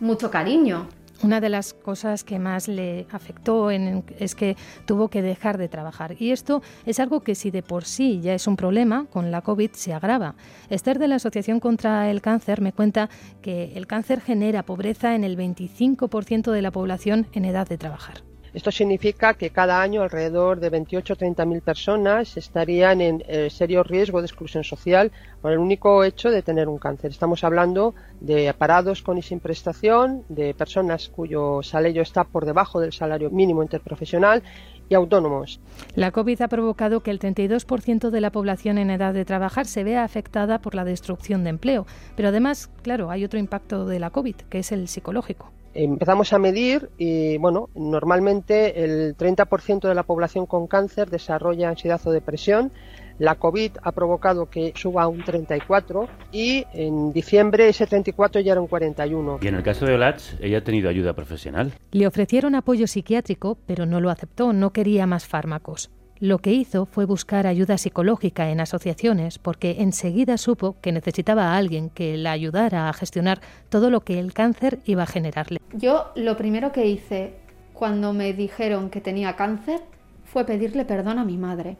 [0.00, 0.88] mucho cariño.
[1.22, 6.16] Una de las cosas que más le afectó es que tuvo que dejar de trabajar.
[6.18, 9.42] Y esto es algo que si de por sí ya es un problema, con la
[9.42, 10.34] COVID se agrava.
[10.68, 13.08] Esther de la Asociación contra el Cáncer me cuenta
[13.40, 18.31] que el cáncer genera pobreza en el 25% de la población en edad de trabajar.
[18.54, 23.48] Esto significa que cada año alrededor de 28 o 30 mil personas estarían en eh,
[23.48, 25.10] serio riesgo de exclusión social
[25.40, 27.10] por el único hecho de tener un cáncer.
[27.10, 32.78] Estamos hablando de parados con y sin prestación, de personas cuyo salario está por debajo
[32.78, 34.42] del salario mínimo interprofesional
[34.90, 35.58] y autónomos.
[35.94, 39.82] La COVID ha provocado que el 32% de la población en edad de trabajar se
[39.82, 41.86] vea afectada por la destrucción de empleo.
[42.16, 46.38] Pero además, claro, hay otro impacto de la COVID, que es el psicológico empezamos a
[46.38, 52.72] medir y bueno, normalmente el 30% de la población con cáncer desarrolla ansiedad o depresión.
[53.18, 58.52] La COVID ha provocado que suba a un 34 y en diciembre ese 34 ya
[58.52, 59.38] era un 41.
[59.42, 61.72] Y en el caso de Olatz, ella ha tenido ayuda profesional.
[61.92, 65.90] Le ofrecieron apoyo psiquiátrico, pero no lo aceptó, no quería más fármacos.
[66.22, 71.56] Lo que hizo fue buscar ayuda psicológica en asociaciones porque enseguida supo que necesitaba a
[71.56, 75.58] alguien que la ayudara a gestionar todo lo que el cáncer iba a generarle.
[75.72, 77.34] Yo lo primero que hice
[77.72, 79.80] cuando me dijeron que tenía cáncer
[80.24, 81.76] fue pedirle perdón a mi madre.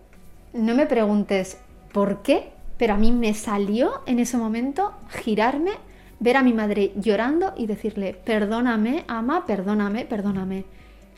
[0.52, 1.60] No me preguntes
[1.92, 5.70] por qué, pero a mí me salió en ese momento girarme,
[6.18, 10.64] ver a mi madre llorando y decirle, perdóname, ama, perdóname, perdóname.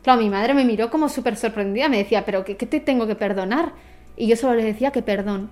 [0.05, 3.15] Claro, mi madre me miró como súper sorprendida, me decía, pero ¿qué, te tengo que
[3.15, 3.71] perdonar?
[4.15, 5.49] Y yo solo le decía que perdón,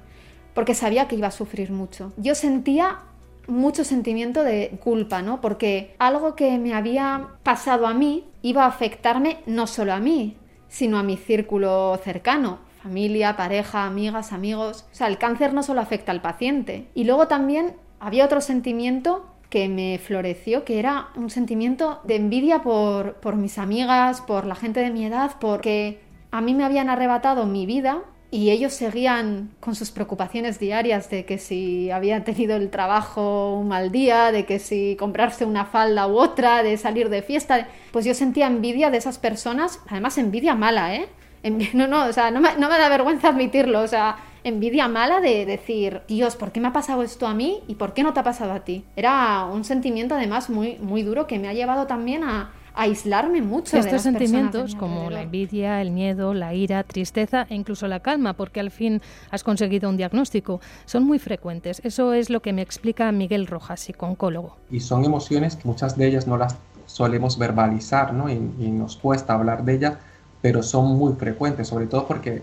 [0.54, 2.14] porque sabía que iba a sufrir mucho.
[2.18, 3.00] Yo sentía
[3.48, 5.42] mucho sentimiento de culpa, ¿no?
[5.42, 10.38] Porque algo que me había pasado a mí iba a afectarme no solo a mí,
[10.70, 14.86] sino a mi círculo cercano, familia, pareja, amigas, amigos.
[14.92, 16.90] O sea, el cáncer no solo afecta al paciente.
[16.94, 22.64] Y luego también había otro sentimiento que me floreció, que era un sentimiento de envidia
[22.64, 26.00] por, por mis amigas, por la gente de mi edad, porque
[26.32, 31.26] a mí me habían arrebatado mi vida y ellos seguían con sus preocupaciones diarias de
[31.26, 36.08] que si habían tenido el trabajo un mal día, de que si comprarse una falda
[36.08, 40.56] u otra, de salir de fiesta, pues yo sentía envidia de esas personas, además envidia
[40.56, 41.08] mala, ¿eh?
[41.76, 45.20] No, no, o sea, no me, no me da vergüenza admitirlo, o sea, envidia mala
[45.20, 48.14] de decir, Dios, ¿por qué me ha pasado esto a mí y por qué no
[48.14, 48.86] te ha pasado a ti?
[48.96, 53.78] Era un sentimiento además muy, muy duro que me ha llevado también a, aislarme mucho.
[53.78, 58.60] Estos sentimientos como la envidia, el miedo, la ira, tristeza e incluso la calma, porque
[58.60, 59.02] al fin
[59.32, 61.82] has conseguido un diagnóstico, son muy frecuentes.
[61.84, 64.58] Eso es lo que me explica Miguel Rojas, psicólogo.
[64.72, 68.30] Y son emociones que muchas de ellas no las solemos verbalizar, ¿no?
[68.30, 69.98] Y, y nos cuesta hablar de ellas,
[70.42, 72.42] pero son muy frecuentes, sobre todo porque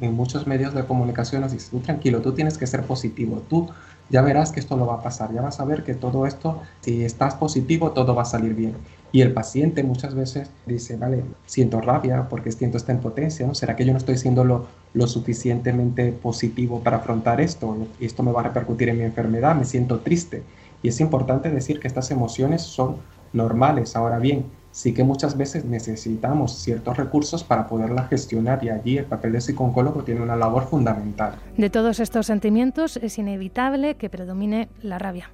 [0.00, 3.68] en muchos medios de comunicación nos dicen, tú tranquilo, tú tienes que ser positivo, tú
[4.08, 6.60] ya verás que esto no va a pasar, ya vas a ver que todo esto,
[6.80, 8.74] si estás positivo, todo va a salir bien.
[9.12, 13.54] Y el paciente muchas veces dice, vale, siento rabia porque siento esta impotencia, ¿no?
[13.54, 17.76] ¿Será que yo no estoy siendo lo, lo suficientemente positivo para afrontar esto?
[17.98, 20.44] Y esto me va a repercutir en mi enfermedad, me siento triste.
[20.82, 22.96] Y es importante decir que estas emociones son
[23.32, 23.96] normales.
[23.96, 29.04] Ahora bien, sí que muchas veces necesitamos ciertos recursos para poderla gestionar y allí el
[29.04, 31.34] papel de psicólogo tiene una labor fundamental.
[31.56, 35.30] De todos estos sentimientos es inevitable que predomine la rabia.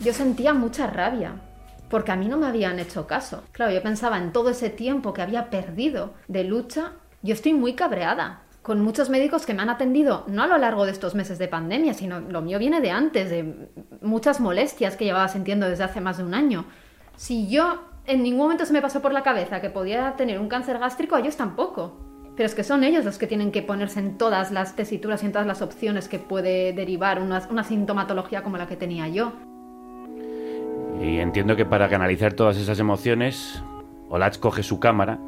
[0.00, 1.40] Yo sentía mucha rabia
[1.88, 3.42] porque a mí no me habían hecho caso.
[3.52, 6.92] Claro, yo pensaba en todo ese tiempo que había perdido de lucha,
[7.22, 10.86] yo estoy muy cabreada con muchos médicos que me han atendido, no a lo largo
[10.86, 13.68] de estos meses de pandemia, sino lo mío viene de antes, de
[14.00, 16.64] muchas molestias que llevaba sintiendo desde hace más de un año.
[17.14, 20.48] Si yo en ningún momento se me pasó por la cabeza que podía tener un
[20.48, 21.98] cáncer gástrico, a ellos tampoco.
[22.36, 25.26] Pero es que son ellos los que tienen que ponerse en todas las tesituras y
[25.26, 29.32] en todas las opciones que puede derivar una, una sintomatología como la que tenía yo.
[31.00, 33.62] Y entiendo que para canalizar todas esas emociones,
[34.08, 35.18] Olach coge su cámara,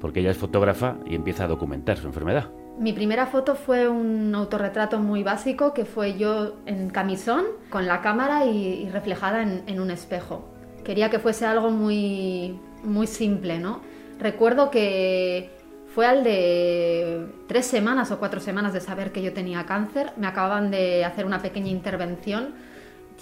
[0.00, 2.50] porque ella es fotógrafa, y empieza a documentar su enfermedad.
[2.78, 8.00] Mi primera foto fue un autorretrato muy básico, que fue yo en camisón, con la
[8.00, 10.51] cámara y, reflejada en, en un espejo.
[10.84, 13.80] Quería que fuese algo muy, muy simple, ¿no?
[14.18, 15.50] Recuerdo que
[15.94, 20.12] fue al de tres semanas o cuatro semanas de saber que yo tenía cáncer.
[20.16, 22.54] Me acababan de hacer una pequeña intervención.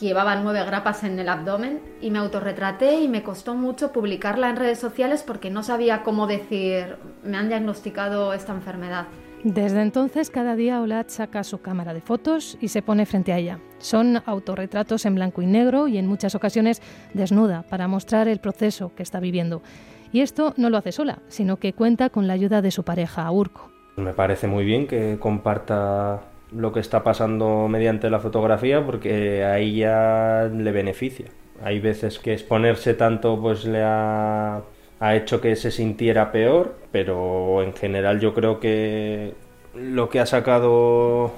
[0.01, 4.57] Llevaba nueve grapas en el abdomen y me autorretraté y me costó mucho publicarla en
[4.57, 9.07] redes sociales porque no sabía cómo decir, me han diagnosticado esta enfermedad.
[9.45, 13.39] Desde entonces, cada día Olat saca su cámara de fotos y se pone frente a
[13.39, 13.59] ella.
[13.79, 16.83] Son autorretratos en blanco y negro y en muchas ocasiones
[17.15, 19.63] desnuda para mostrar el proceso que está viviendo.
[20.13, 23.31] Y esto no lo hace sola, sino que cuenta con la ayuda de su pareja,
[23.31, 23.71] Urco.
[23.97, 26.21] Me parece muy bien que comparta
[26.53, 31.27] lo que está pasando mediante la fotografía porque a ella le beneficia.
[31.65, 34.61] Hay veces que exponerse tanto pues le ha
[35.01, 39.35] ha hecho que se sintiera peor, pero en general yo creo que
[39.75, 41.33] lo que ha sacado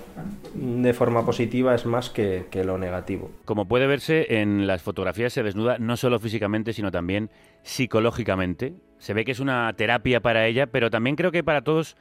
[0.54, 3.30] de forma positiva es más que, que, lo negativo.
[3.44, 7.30] Como puede verse, en las fotografías se desnuda no solo físicamente, sino también
[7.62, 8.74] psicológicamente.
[8.98, 11.96] Se ve que es una terapia para ella, pero también creo que para todos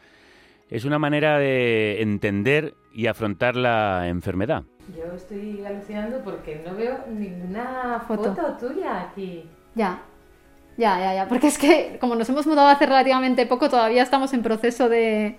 [0.70, 4.64] es una manera de entender y afrontar la enfermedad.
[4.98, 9.44] Yo estoy alucinando porque no veo ninguna foto, foto tuya aquí.
[9.76, 10.02] Ya,
[10.82, 11.28] ya, ya, ya.
[11.28, 15.38] Porque es que como nos hemos mudado hace relativamente poco, todavía estamos en proceso de,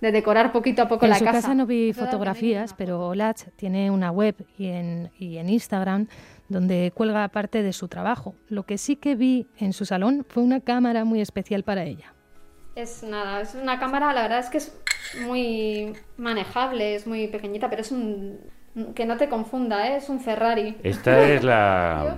[0.00, 1.40] de decorar poquito a poco en la su casa.
[1.40, 6.08] casa no vi fotografías, pero Olach tiene una web y en, y en Instagram
[6.48, 8.34] donde cuelga parte de su trabajo.
[8.48, 12.12] Lo que sí que vi en su salón fue una cámara muy especial para ella.
[12.74, 14.76] Es nada, es una cámara, la verdad es que es
[15.24, 18.40] muy manejable, es muy pequeñita, pero es un
[18.94, 19.96] que no te confunda, ¿eh?
[19.96, 20.76] es un Ferrari.
[20.82, 22.16] Esta es la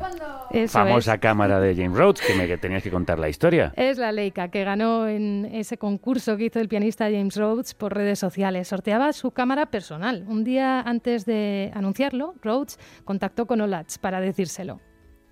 [0.68, 1.20] famosa es.
[1.20, 3.72] cámara de James Rhodes, que me que tenías que contar la historia.
[3.76, 7.94] Es la Leica que ganó en ese concurso que hizo el pianista James Rhodes por
[7.94, 8.68] redes sociales.
[8.68, 10.24] Sorteaba su cámara personal.
[10.28, 14.80] Un día antes de anunciarlo, Rhodes contactó con Olach para decírselo.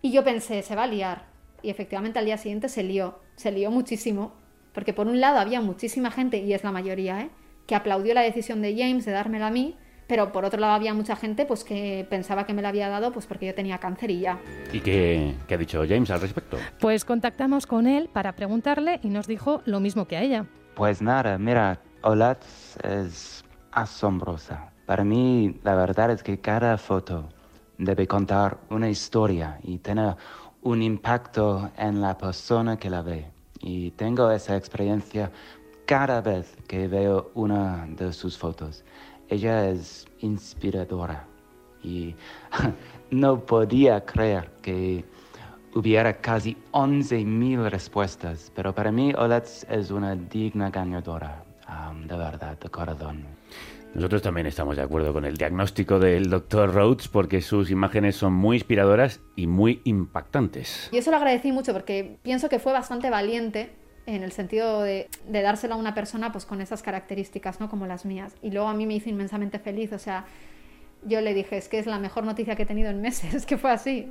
[0.03, 1.27] Y yo pensé, se va a liar.
[1.63, 3.19] Y efectivamente al día siguiente se lió.
[3.37, 4.33] Se lió muchísimo.
[4.73, 7.31] Porque por un lado había muchísima gente, y es la mayoría, ¿eh?
[7.67, 9.77] que aplaudió la decisión de James de dármela a mí,
[10.11, 13.13] pero por otro lado había mucha gente pues que pensaba que me la había dado
[13.13, 14.41] pues porque yo tenía cáncer y ya.
[14.73, 16.57] ¿Y qué, qué ha dicho James al respecto?
[16.81, 20.47] Pues contactamos con él para preguntarle y nos dijo lo mismo que a ella.
[20.75, 24.73] Pues nada, mira, Olatz es asombrosa.
[24.85, 27.29] Para mí, la verdad es que cada foto
[27.79, 30.17] debe contar una historia y tener
[30.63, 33.31] un impacto en la persona que la ve.
[33.61, 35.31] Y tengo esa experiencia
[35.87, 38.85] cada vez que veo una de sus fotos.
[39.31, 41.25] Ella es inspiradora
[41.85, 42.17] y
[43.13, 45.05] no podía creer que
[45.73, 52.59] hubiera casi 11.000 respuestas, pero para mí Oletz es una digna ganadora, um, de verdad,
[52.59, 53.25] de corazón.
[53.95, 58.33] Nosotros también estamos de acuerdo con el diagnóstico del doctor Rhodes porque sus imágenes son
[58.33, 60.89] muy inspiradoras y muy impactantes.
[60.93, 65.09] Y eso lo agradecí mucho porque pienso que fue bastante valiente en el sentido de,
[65.29, 67.69] de, dárselo a una persona pues con esas características, ¿no?
[67.69, 68.35] Como las mías.
[68.43, 70.25] Y luego a mí me hizo inmensamente feliz, o sea,
[71.05, 73.47] yo le dije, es que es la mejor noticia que he tenido en meses, es
[73.47, 74.11] que fue así,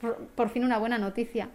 [0.00, 1.48] por, por, fin una buena noticia.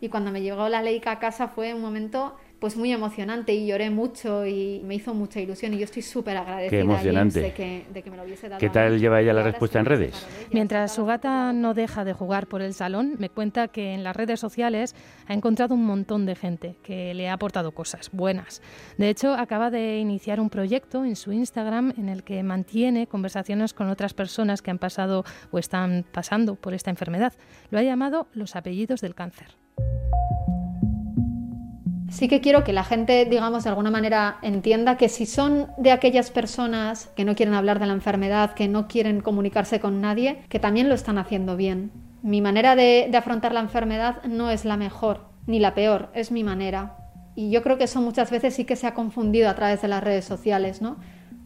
[0.00, 3.66] Y cuando me llegó la Leica a casa fue un momento pues muy emocionante y
[3.66, 7.40] lloré mucho y me hizo mucha ilusión y yo estoy súper agradecida Qué emocionante.
[7.40, 8.58] de, que, de que me lo hubiese dado.
[8.58, 10.26] ¿Qué tal lleva ella la respuesta en redes?
[10.50, 14.16] Mientras su gata no deja de jugar por el salón, me cuenta que en las
[14.16, 18.60] redes sociales ha encontrado un montón de gente que le ha aportado cosas buenas.
[18.96, 23.72] De hecho, acaba de iniciar un proyecto en su Instagram en el que mantiene conversaciones
[23.72, 27.34] con otras personas que han pasado o están pasando por esta enfermedad.
[27.70, 29.56] Lo ha llamado Los apellidos del cáncer
[32.10, 35.92] sí que quiero que la gente, digamos, de alguna manera entienda que si son de
[35.92, 40.42] aquellas personas que no quieren hablar de la enfermedad, que no quieren comunicarse con nadie,
[40.48, 41.92] que también lo están haciendo bien.
[42.22, 46.44] Mi manera de, afrontar la enfermedad no es la mejor ni la peor, es mi
[46.44, 46.96] manera.
[47.34, 49.88] Y yo creo que eso muchas veces sí que se ha confundido a través de
[49.88, 50.96] las redes sociales, ¿no?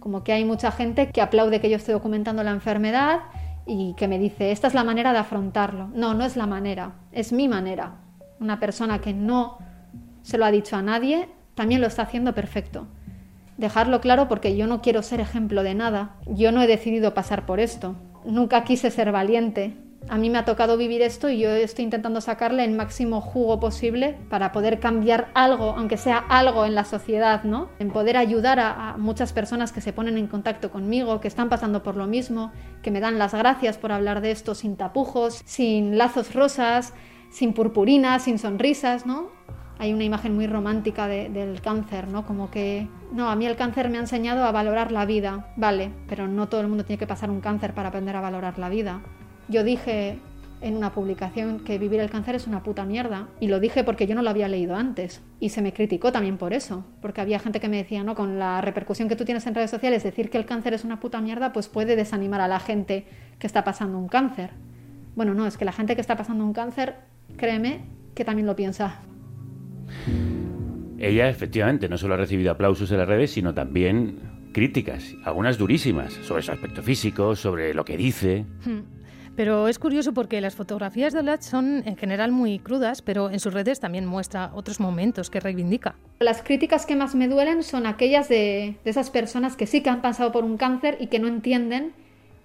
[0.00, 3.20] Como que hay mucha gente que aplaude que yo esté documentando la enfermedad
[3.66, 5.88] y que me dice, esta es la manera de afrontarlo.
[5.94, 7.96] No, no es la manera, es mi manera.
[8.40, 9.58] Una persona que no
[10.22, 12.86] se lo ha dicho a nadie, también lo está haciendo perfecto.
[13.56, 16.16] Dejarlo claro porque yo no quiero ser ejemplo de nada.
[16.26, 17.96] Yo no he decidido pasar por esto.
[18.24, 19.76] Nunca quise ser valiente.
[20.08, 23.60] A mí me ha tocado vivir esto y yo estoy intentando sacarle el máximo jugo
[23.60, 27.68] posible para poder cambiar algo, aunque sea algo en la sociedad, ¿no?
[27.78, 31.84] En poder ayudar a, muchas personas que se ponen en contacto conmigo, que están pasando
[31.84, 32.50] por lo mismo,
[32.82, 36.94] que me dan las gracias por hablar de esto sin tapujos, sin lazos rosas,
[37.30, 39.30] sin purpurinas, sin sonrisas, ¿no?
[39.82, 42.24] Hay una imagen muy romántica de, del cáncer, ¿no?
[42.24, 45.90] Como que, no, a mí el cáncer me ha enseñado a valorar la vida, vale,
[46.06, 48.68] pero no todo el mundo tiene que pasar un cáncer para aprender a valorar la
[48.68, 49.00] vida.
[49.48, 50.20] Yo dije
[50.60, 53.26] en una publicación que vivir el cáncer es una puta mierda.
[53.40, 55.20] Y lo dije porque yo no lo había leído antes.
[55.40, 56.84] Y se me criticó también por eso.
[57.00, 59.72] Porque había gente que me decía, no, con la repercusión que tú tienes en redes
[59.72, 63.04] sociales, decir que el cáncer es una puta mierda, pues puede desanimar a la gente
[63.40, 64.50] que está pasando un cáncer.
[65.16, 66.98] Bueno, no, es que la gente que está pasando un cáncer,
[67.36, 67.80] créeme,
[68.14, 69.00] que también lo piensa.
[70.98, 74.18] Ella efectivamente no solo ha recibido aplausos en las redes, sino también
[74.52, 78.44] críticas, algunas durísimas, sobre su aspecto físico, sobre lo que dice.
[78.64, 79.02] Hmm.
[79.34, 83.40] Pero es curioso porque las fotografías de Olach son en general muy crudas, pero en
[83.40, 85.94] sus redes también muestra otros momentos que reivindica.
[86.20, 89.88] Las críticas que más me duelen son aquellas de, de esas personas que sí que
[89.88, 91.92] han pasado por un cáncer y que no entienden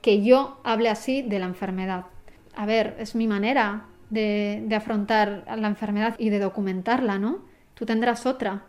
[0.01, 2.05] que yo hable así de la enfermedad.
[2.55, 7.39] A ver, es mi manera de, de, afrontar la enfermedad y de documentarla, ¿no?
[7.77, 8.63] Tú tendrás otra.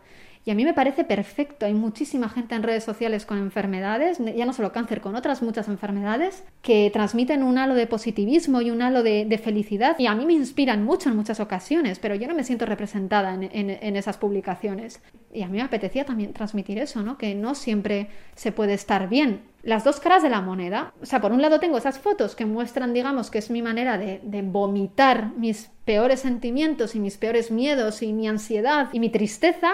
[0.45, 1.65] Y a mí me parece perfecto.
[1.65, 5.67] Hay muchísima gente en redes sociales con enfermedades, ya no solo cáncer, con otras muchas
[5.67, 9.97] enfermedades, que transmiten un halo de positivismo y un halo de, felicidad.
[9.99, 13.33] Y a mí me inspiran mucho en muchas ocasiones, pero yo no me siento representada
[13.33, 15.01] en, esas publicaciones.
[15.33, 17.17] Y a mí me apetecía también transmitir eso, ¿no?
[17.17, 19.41] Que no siempre se puede estar bien.
[19.61, 20.93] Las dos caras de la moneda.
[21.01, 23.97] O sea, por un lado tengo esas fotos que muestran, digamos, que es mi manera
[23.97, 29.71] de, vomitar mis peores sentimientos y mis peores miedos y mi ansiedad y mi tristeza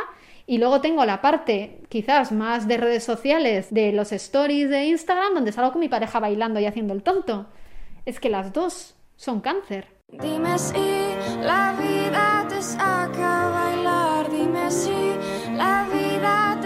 [0.47, 5.33] y luego tengo la parte quizás más de redes sociales, de los stories de Instagram,
[5.33, 7.47] donde salgo con mi pareja bailando y haciendo el tonto.
[8.05, 9.87] Es que las dos son cáncer.
[10.07, 10.73] Dime si
[11.41, 15.15] la vida te saca a bailar, dime si
[15.55, 16.14] la vida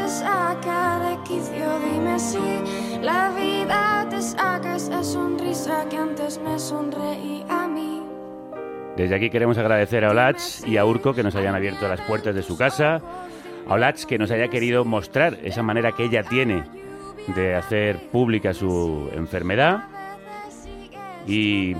[0.09, 7.45] saca de quicio, dime si la vida te saca esa sonrisa que antes me sonreí
[7.47, 8.03] a mí.
[8.97, 12.35] Desde aquí queremos agradecer a Olach y a Urco que nos hayan abierto las puertas
[12.35, 13.01] de su casa
[13.67, 16.63] a Olach que nos haya querido mostrar esa manera que ella tiene
[17.35, 19.83] de hacer pública su enfermedad.
[21.27, 21.75] Y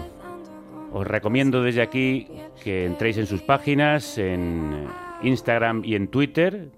[0.92, 2.28] os recomiendo desde aquí
[2.64, 4.88] que entréis en sus páginas, en
[5.24, 6.70] Instagram y en Twitter,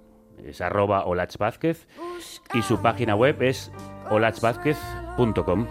[0.46, 1.06] es arroba
[1.40, 1.88] Vázquez,
[2.54, 3.72] y su página web es
[4.10, 5.68] olachvázquez.com.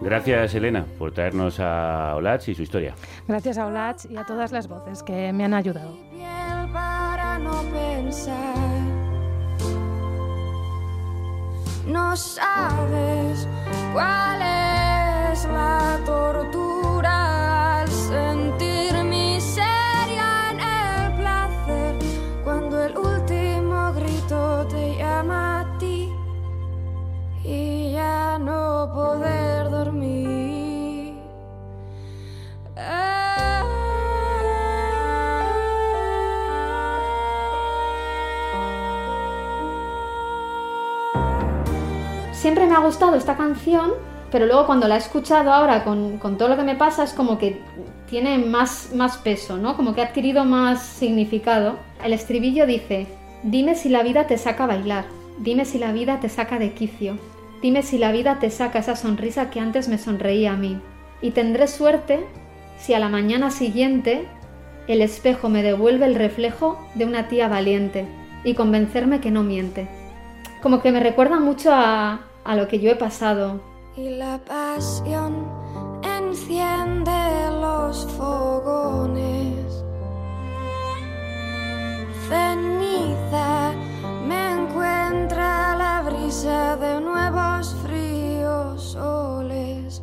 [0.00, 2.94] Gracias, Elena, por traernos a Olach y su historia.
[3.28, 5.94] Gracias a Olach y a todas las voces que me han ayudado
[7.42, 8.56] no pensar.
[11.86, 13.48] No sabes
[13.92, 14.42] cuál
[15.32, 16.79] es la tortura
[28.88, 30.40] poder dormir.
[42.40, 43.92] siempre me ha gustado esta canción,
[44.32, 47.36] pero luego cuando la he escuchado ahora con, todo lo que me pasa es como
[47.36, 47.60] que
[48.08, 49.76] tiene más, más peso, ¿no?
[49.76, 51.76] Como que ha adquirido más significado.
[52.02, 53.06] El estribillo dice,
[53.42, 55.04] dime si la vida te saca a bailar,
[55.38, 57.18] dime si la vida te saca de quicio,
[57.62, 60.80] dime si la vida te saca esa sonrisa que antes me sonreía a mí.
[61.20, 62.26] Y tendré suerte
[62.78, 64.26] si a la mañana siguiente
[64.86, 68.06] el espejo me devuelve el reflejo de una tía valiente
[68.44, 69.88] y convencerme que no miente.
[70.62, 73.60] Como que me recuerda mucho a, lo que yo he pasado.
[73.96, 75.46] Y la pasión
[76.02, 77.12] enciende
[77.60, 79.84] los fogones.
[82.28, 82.58] Ceniza me
[83.30, 83.69] encuentra la
[86.30, 90.00] de nuevos fríos soles.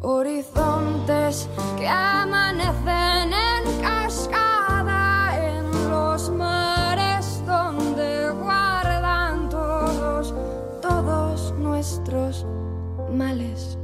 [0.00, 1.48] Horizontes
[1.78, 10.34] que amanecen en cascada en los mares donde guardan todos
[10.82, 12.44] todos nuestros
[13.12, 13.78] males.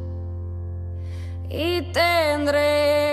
[1.48, 3.09] Y tendré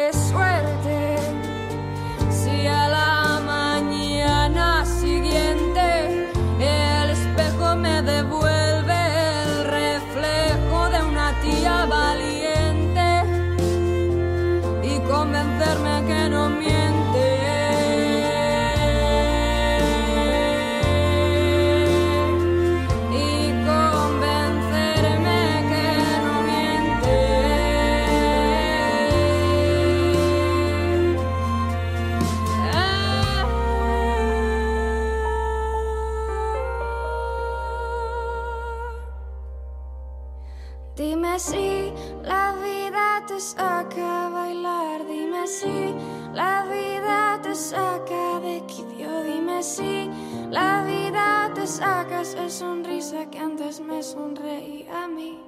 [52.17, 55.39] saca esa sonrisa que antes me sonreía a mí.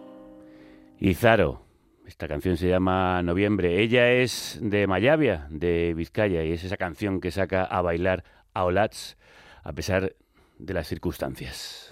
[1.00, 1.62] Y Zaro,
[2.06, 3.82] esta canción se llama Noviembre.
[3.82, 8.66] Ella es de Mayavia, de Vizcaya, y es esa canción que saca a bailar a
[8.66, 9.18] Olats
[9.64, 10.16] a pesar
[10.58, 11.90] de las circunstancias.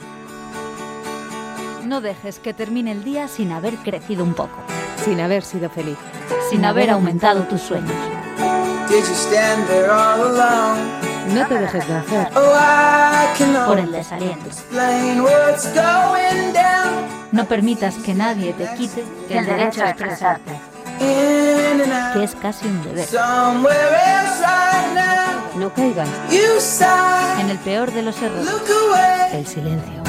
[1.86, 4.61] No dejes que termine el día sin haber crecido un poco.
[4.97, 5.97] Sin haber sido feliz.
[6.49, 7.93] Sin haber aumentado tus sueños.
[11.34, 12.30] No te dejes vencer.
[13.65, 14.49] Por el desaliento.
[17.32, 20.59] No permitas que nadie te quite el derecho a expresarte.
[22.13, 23.07] Que es casi un deber.
[25.55, 26.09] No caigas
[27.39, 28.47] En el peor de los errores.
[29.34, 30.03] El silencio.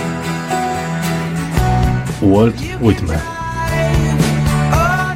[2.20, 3.20] Walt Whitman.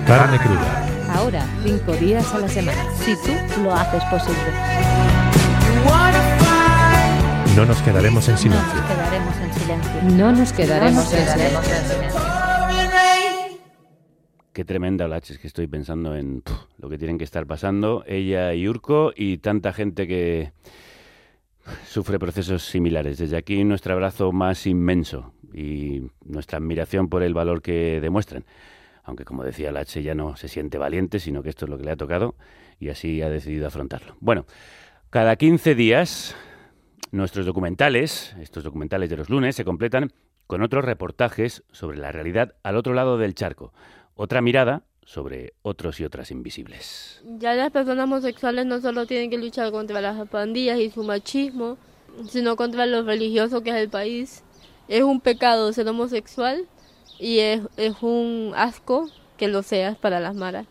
[0.06, 0.82] Carne cruda.
[1.14, 2.84] Ahora, cinco días a la semana.
[3.04, 5.11] Si tú lo haces posible.
[7.56, 8.80] No nos quedaremos en silencio.
[8.80, 10.16] No nos quedaremos en silencio.
[10.16, 12.20] No nos quedaremos en silencio.
[14.52, 16.42] Qué tremenda la es que estoy pensando en
[16.76, 20.52] lo que tienen que estar pasando ella y Urco y tanta gente que
[21.86, 23.18] sufre procesos similares.
[23.18, 28.44] Desde aquí nuestro abrazo más inmenso y nuestra admiración por el valor que demuestran.
[29.04, 31.78] Aunque como decía la H ya no se siente valiente, sino que esto es lo
[31.78, 32.34] que le ha tocado
[32.78, 34.16] y así ha decidido afrontarlo.
[34.20, 34.44] Bueno,
[35.12, 36.34] cada 15 días
[37.10, 40.10] nuestros documentales, estos documentales de los lunes, se completan
[40.46, 43.74] con otros reportajes sobre la realidad al otro lado del charco.
[44.14, 47.20] Otra mirada sobre otros y otras invisibles.
[47.26, 51.76] Ya las personas homosexuales no solo tienen que luchar contra las pandillas y su machismo,
[52.26, 54.42] sino contra lo religioso que es el país.
[54.88, 56.64] Es un pecado ser homosexual
[57.18, 60.66] y es, es un asco que lo seas para las maras.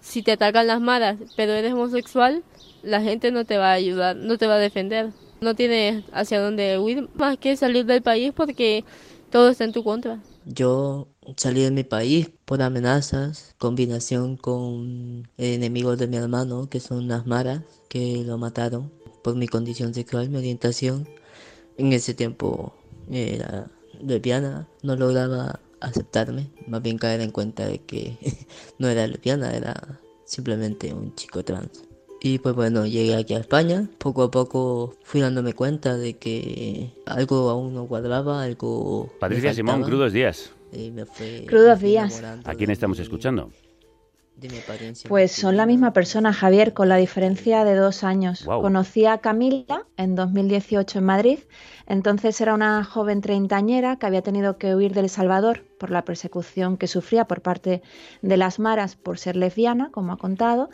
[0.00, 2.42] Si te atacan las maras, pero eres homosexual,
[2.86, 5.12] la gente no te va a ayudar, no te va a defender.
[5.40, 8.84] No tienes hacia dónde huir más que salir del país porque
[9.30, 10.22] todo está en tu contra.
[10.46, 17.08] Yo salí de mi país por amenazas, combinación con enemigos de mi hermano, que son
[17.08, 21.06] las maras, que lo mataron por mi condición sexual, mi orientación.
[21.76, 22.72] En ese tiempo
[23.10, 23.68] era
[24.00, 28.16] lesbiana, no lograba aceptarme, más bien caer en cuenta de que
[28.78, 31.85] no era lesbiana, era simplemente un chico trans.
[32.20, 33.88] Y pues bueno, llegué aquí a España.
[33.98, 39.10] Poco a poco fui dándome cuenta de que algo aún no cuadraba, algo.
[39.20, 40.50] Patricia Simón, crudos días.
[40.72, 42.22] Y me fue- Crudos días.
[42.44, 43.50] ¿A quién estamos escuchando?
[44.36, 45.08] de mi apariencia.
[45.08, 48.44] Pues son la misma persona, Javier, con la diferencia de dos años.
[48.44, 51.38] Conocí a Camila en 2018 en Madrid.
[51.86, 56.76] Entonces era una joven treintañera que había tenido que huir del Salvador por la persecución
[56.76, 57.82] que sufría por parte
[58.22, 60.68] de las maras por ser lesbiana, como ha contado.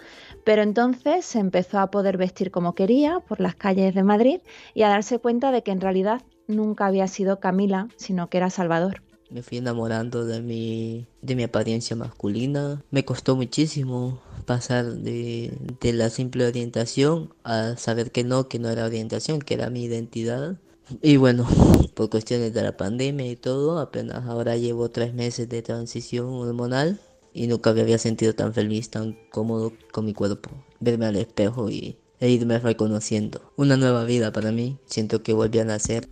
[0.45, 4.41] Pero entonces se empezó a poder vestir como quería por las calles de Madrid
[4.75, 8.51] y a darse cuenta de que en realidad nunca había sido Camila, sino que era
[8.51, 9.03] Salvador.
[9.31, 12.83] Me fui enamorando de mi, de mi apariencia masculina.
[12.91, 18.69] Me costó muchísimo pasar de, de la simple orientación a saber que no, que no
[18.69, 20.59] era orientación, que era mi identidad.
[21.01, 21.47] Y bueno,
[21.95, 27.01] por cuestiones de la pandemia y todo, apenas ahora llevo tres meses de transición hormonal
[27.33, 30.51] y nunca me había sentido tan feliz, tan cómodo con mi cuerpo.
[30.81, 33.53] Verme al espejo y, e irme reconociendo.
[33.57, 36.09] Una nueva vida para mí, siento que volví a nacer.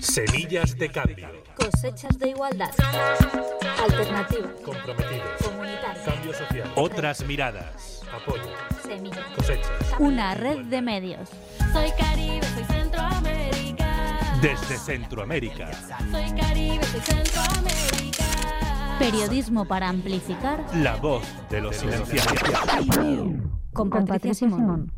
[0.00, 1.28] Semillas de cambio.
[1.56, 2.70] Cosechas de igualdad.
[3.78, 4.52] Alternativa.
[4.64, 5.42] Comprometidos.
[5.44, 6.04] Comunitaria.
[6.04, 6.72] Cambio social.
[6.76, 8.02] Otras miradas.
[8.12, 8.42] Apoyo.
[8.82, 9.24] Semilla.
[9.36, 9.70] Cosechas.
[9.98, 11.28] Una red de medios.
[11.72, 12.81] Soy Caribe, soy.
[14.42, 15.70] Desde Centroamérica.
[16.10, 18.24] Soy Caribe, soy Centroamérica.
[18.98, 20.64] Periodismo para amplificar.
[20.74, 22.32] La voz de los silenciados.
[23.72, 24.90] Con Patricia Simón.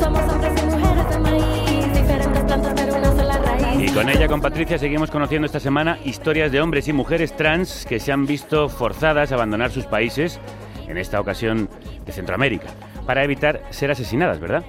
[0.00, 3.90] Somos hombres y mujeres de maíz, diferentes plantas pero una sola raíz.
[3.90, 7.86] Y con ella, con Patricia, seguimos conociendo esta semana historias de hombres y mujeres trans
[7.88, 10.40] que se han visto forzadas a abandonar sus países,
[10.88, 11.68] en esta ocasión
[12.04, 12.66] de Centroamérica,
[13.06, 14.64] para evitar ser asesinadas, ¿verdad?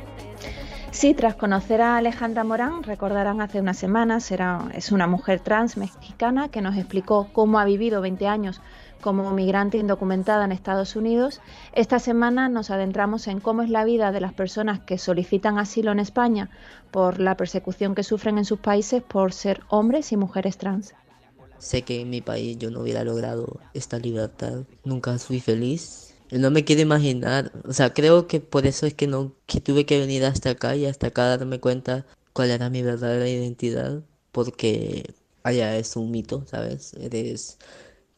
[0.98, 4.32] Sí, tras conocer a Alejandra Morán, recordarán hace unas semanas,
[4.74, 8.62] es una mujer trans mexicana que nos explicó cómo ha vivido 20 años
[9.00, 11.40] como migrante indocumentada en Estados Unidos.
[11.74, 15.92] Esta semana nos adentramos en cómo es la vida de las personas que solicitan asilo
[15.92, 16.50] en España
[16.90, 20.96] por la persecución que sufren en sus países por ser hombres y mujeres trans.
[21.60, 24.64] Sé que en mi país yo no hubiera logrado esta libertad.
[24.84, 26.07] Nunca fui feliz.
[26.32, 27.52] No me quiero imaginar.
[27.66, 30.76] O sea, creo que por eso es que no que tuve que venir hasta acá
[30.76, 34.04] y hasta acá darme cuenta cuál era mi verdadera identidad.
[34.32, 35.14] Porque
[35.44, 36.94] allá es un mito, ¿sabes?
[36.96, 37.58] Eres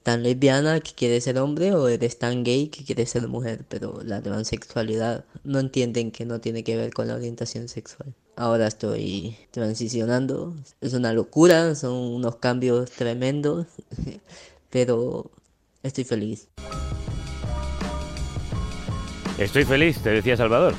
[0.04, 3.66] tan lesbiana que quieres ser hombre o eres tan gay que quieres ser mujer.
[3.70, 8.14] Pero la transexualidad no entienden que no tiene que ver con la orientación sexual.
[8.36, 10.56] Ahora estoy transicionando.
[10.82, 13.68] Es una locura, son unos cambios tremendos,
[14.70, 15.30] pero
[15.84, 16.48] estoy feliz.
[19.40, 20.74] Estoy feliz, te decía Salvador.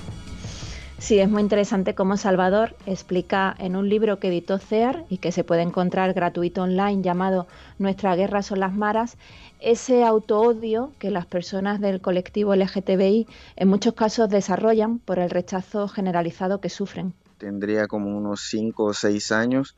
[0.98, 5.32] Sí, es muy interesante cómo Salvador explica en un libro que editó CEAR y que
[5.32, 7.46] se puede encontrar gratuito online llamado
[7.78, 9.16] Nuestra guerra son las maras,
[9.60, 15.88] ese autoodio que las personas del colectivo LGTBI en muchos casos desarrollan por el rechazo
[15.88, 17.14] generalizado que sufren.
[17.38, 19.74] Tendría como unos 5 o 6 años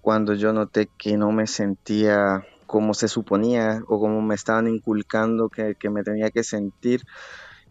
[0.00, 5.48] cuando yo noté que no me sentía como se suponía o como me estaban inculcando
[5.48, 7.02] que, que me tenía que sentir.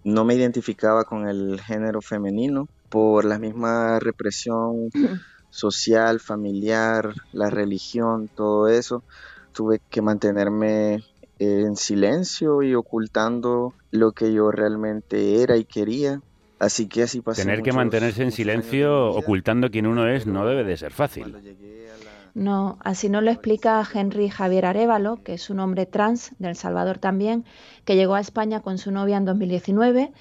[0.08, 4.90] No me identificaba con el género femenino por la misma represión
[5.50, 9.04] social, familiar, la religión, todo eso.
[9.54, 11.04] Tuve que mantenerme
[11.40, 16.22] en silencio y ocultando lo que yo realmente era y quería.
[16.58, 20.46] Así que así pasé Tener que muchos- mantenerse en silencio ocultando quién uno es no
[20.48, 21.36] debe de ser fácil.
[22.38, 26.56] No, así nos lo explica Henry Javier Arevalo, que es un hombre trans de El
[26.56, 27.46] Salvador también,
[27.84, 30.12] que llegó a España con su novia en 2019.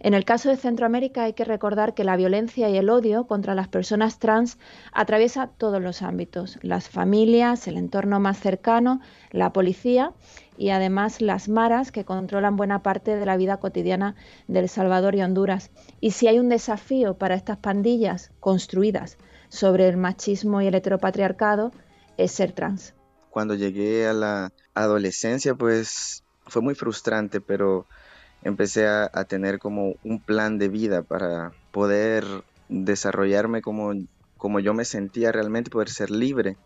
[0.00, 3.54] En el caso de Centroamérica hay que recordar que la violencia y el odio contra
[3.54, 4.58] las personas trans
[4.92, 9.00] atraviesa todos los ámbitos, las familias, el entorno más cercano,
[9.30, 10.12] la policía
[10.58, 14.14] y además las maras que controlan buena parte de la vida cotidiana
[14.46, 15.70] de El Salvador y Honduras.
[16.02, 19.16] Y si hay un desafío para estas pandillas construidas
[19.52, 21.72] sobre el machismo y el heteropatriarcado,
[22.16, 22.94] es ser trans.
[23.28, 27.86] Cuando llegué a la adolescencia, pues fue muy frustrante, pero
[28.42, 32.24] empecé a, tener como un plan de vida para poder
[32.70, 33.92] desarrollarme como,
[34.38, 36.56] como yo me sentía realmente, poder ser libre.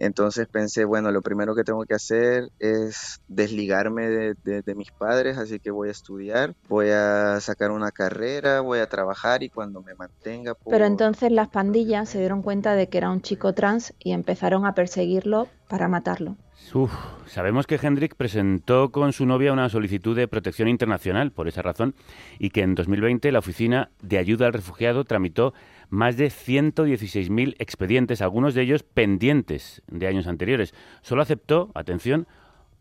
[0.00, 4.90] Entonces pensé, bueno, lo primero que tengo que hacer es desligarme de, de- de mis
[4.90, 9.50] padres, así que voy a estudiar, voy a sacar una carrera, voy a trabajar y
[9.50, 10.54] cuando me mantenga...
[10.68, 14.66] Pero entonces las pandillas se dieron cuenta de que era un chico trans y empezaron
[14.66, 16.36] a perseguirlo para matarlo.
[16.74, 16.92] Uf,
[17.26, 21.94] sabemos que Hendrik presentó con su novia una solicitud de protección internacional por esa razón
[22.38, 25.52] y que en 2020 la Oficina de Ayuda al Refugiado tramitó
[25.90, 30.72] más de 116.000 expedientes, algunos de ellos pendientes de años anteriores.
[31.02, 32.26] Solo aceptó, atención,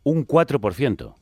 [0.03, 1.15] un 4%.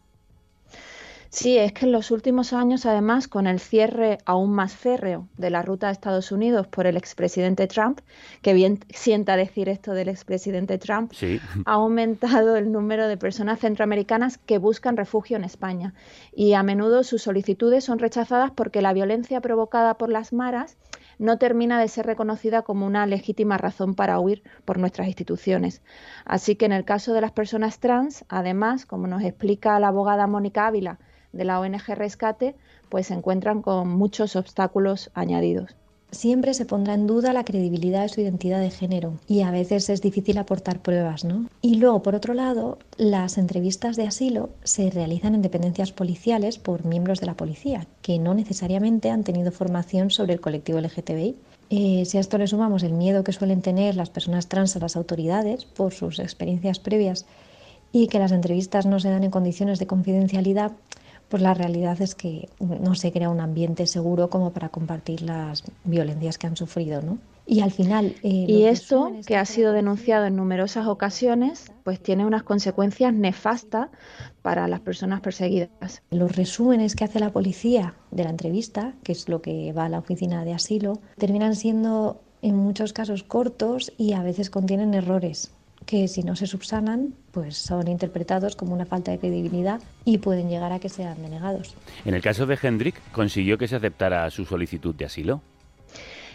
[1.29, 5.49] Sí, es que en los últimos años, además, con el cierre aún más férreo de
[5.49, 7.99] la ruta a Estados Unidos por el expresidente Trump,
[8.41, 11.41] que bien sienta decir esto del expresidente Trump, Sí.
[11.65, 15.93] ha aumentado el número de personas centroamericanas que buscan refugio en España.
[16.33, 20.77] Y a menudo sus solicitudes son rechazadas porque la violencia provocada por las maras
[21.19, 25.81] no termina de ser reconocida como una legítima razón para huir por nuestras instituciones.
[26.25, 30.27] Así que en el caso de las personas trans, además, como nos explica la abogada
[30.27, 30.99] Mónica Ávila
[31.33, 32.55] de la ONG Rescate,
[32.89, 35.75] pues se encuentran con muchos obstáculos añadidos.
[36.11, 39.89] Siempre se pondrá en duda la credibilidad de su identidad de género y a veces
[39.89, 41.47] es difícil aportar pruebas, ¿no?
[41.61, 46.85] Y luego, por otro lado, las entrevistas de asilo se realizan en dependencias policiales por
[46.85, 51.35] miembros de la policía, que no necesariamente han tenido formación sobre el colectivo LGTBI.
[51.69, 54.79] Eh, si a esto le sumamos el miedo que suelen tener las personas trans a
[54.79, 57.25] las autoridades por sus experiencias previas
[57.91, 60.71] y que las entrevistas no se dan en condiciones de confidencialidad,
[61.29, 65.63] pues la realidad es que no se crea un ambiente seguro como para compartir las
[65.83, 67.17] violencias que han sufrido, ¿no?
[67.45, 68.15] Y al final...
[68.23, 73.87] eh, Y esto, que ha sido denunciado en numerosas ocasiones, pues tiene unas consecuencias nefastas
[74.41, 76.01] para las personas perseguidas.
[76.11, 79.89] Los resúmenes que hace la policía de la entrevista, que es lo que va a
[79.89, 85.51] la oficina de asilo, terminan siendo en muchos casos cortos y a veces contienen errores
[85.87, 90.49] que si no se subsanan, pues son interpretados como una falta de credibilidad y pueden
[90.49, 91.75] llegar a que sean denegados.
[92.05, 95.41] En el caso de Hendrik, consiguió que se aceptara su solicitud de asilo.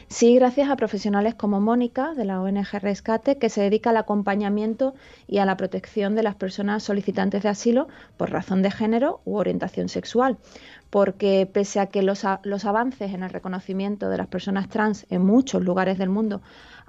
[0.08, 4.94] Sí, gracias a profesionales como Mónica de la ONG Rescate, que se dedica al acompañamiento
[5.26, 7.88] y a la protección de las personas solicitantes de asilo
[8.18, 10.36] por razón de género u orientación sexual.
[10.90, 15.06] Porque pese a que los, a- los avances en el reconocimiento de las personas trans
[15.08, 16.42] en muchos lugares del mundo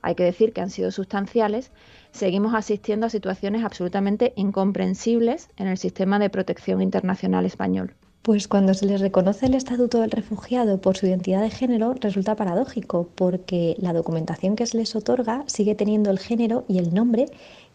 [0.04, 1.72] hay que decir que han sido sustanciales,
[2.12, 7.95] seguimos asistiendo a situaciones absolutamente incomprensibles en el sistema de protección internacional español.
[8.24, 12.38] Pues cuando se les reconoce el estatuto del refugiado por su identidad de género resulta
[12.38, 17.26] paradójico, porque la documentación que se les otorga sigue teniendo el género y el nombre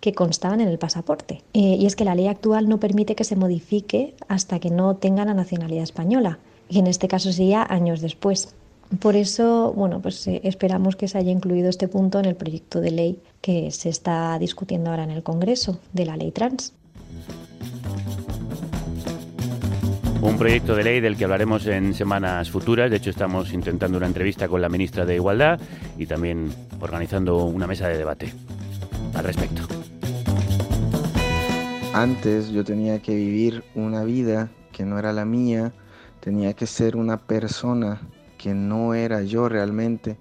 [0.01, 1.43] que constaban en el pasaporte.
[1.53, 4.97] Eh, y es que la ley actual no permite que se modifique hasta que no
[4.97, 6.39] tenga la nacionalidad española,
[6.71, 8.55] y en este caso sería años después.
[9.01, 12.81] Por eso, bueno, pues eh, esperamos que se haya incluido este punto en el proyecto
[12.81, 16.73] de ley que se está discutiendo ahora en el Congreso de la ley trans.
[20.23, 22.91] Un proyecto de ley del que hablaremos en semanas futuras.
[22.91, 25.61] De hecho, estamos intentando una entrevista con la ministra de Igualdad
[25.97, 28.33] y también organizando una mesa de debate
[29.15, 29.63] al respecto.
[31.93, 35.73] Antes yo tenía que vivir una vida que no era la mía,
[36.21, 38.01] tenía que ser una persona
[38.39, 40.17] que no era yo realmente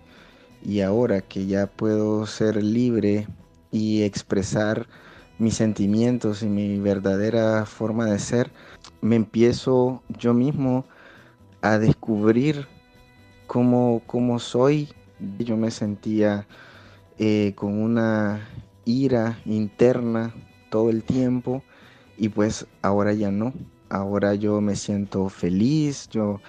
[0.64, 3.28] y ahora que ya puedo ser libre
[3.72, 4.88] y expresar
[5.40, 8.52] mis sentimientos y mi verdadera forma de ser,
[9.02, 10.86] me empiezo yo mismo
[11.62, 12.68] a descubrir
[13.46, 14.90] cómo, cómo soy.
[15.40, 16.48] Yo me sentía
[17.18, 18.48] eh, con una
[18.86, 20.34] ira interna
[20.70, 21.64] todo el tiempo
[22.18, 23.54] y pues ahora ya no.
[23.90, 26.42] Ahora yo me siento feliz, yo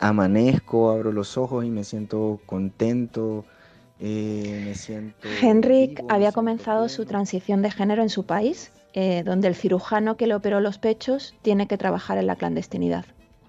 [0.00, 3.44] amanezco, abro los ojos y me siento contento,
[4.00, 5.28] eh, me siento...
[5.42, 10.26] Henrik había comenzado su transición de género en su país, eh, donde el cirujano que
[10.26, 13.04] le operó los pechos tiene que trabajar en la clandestinidad.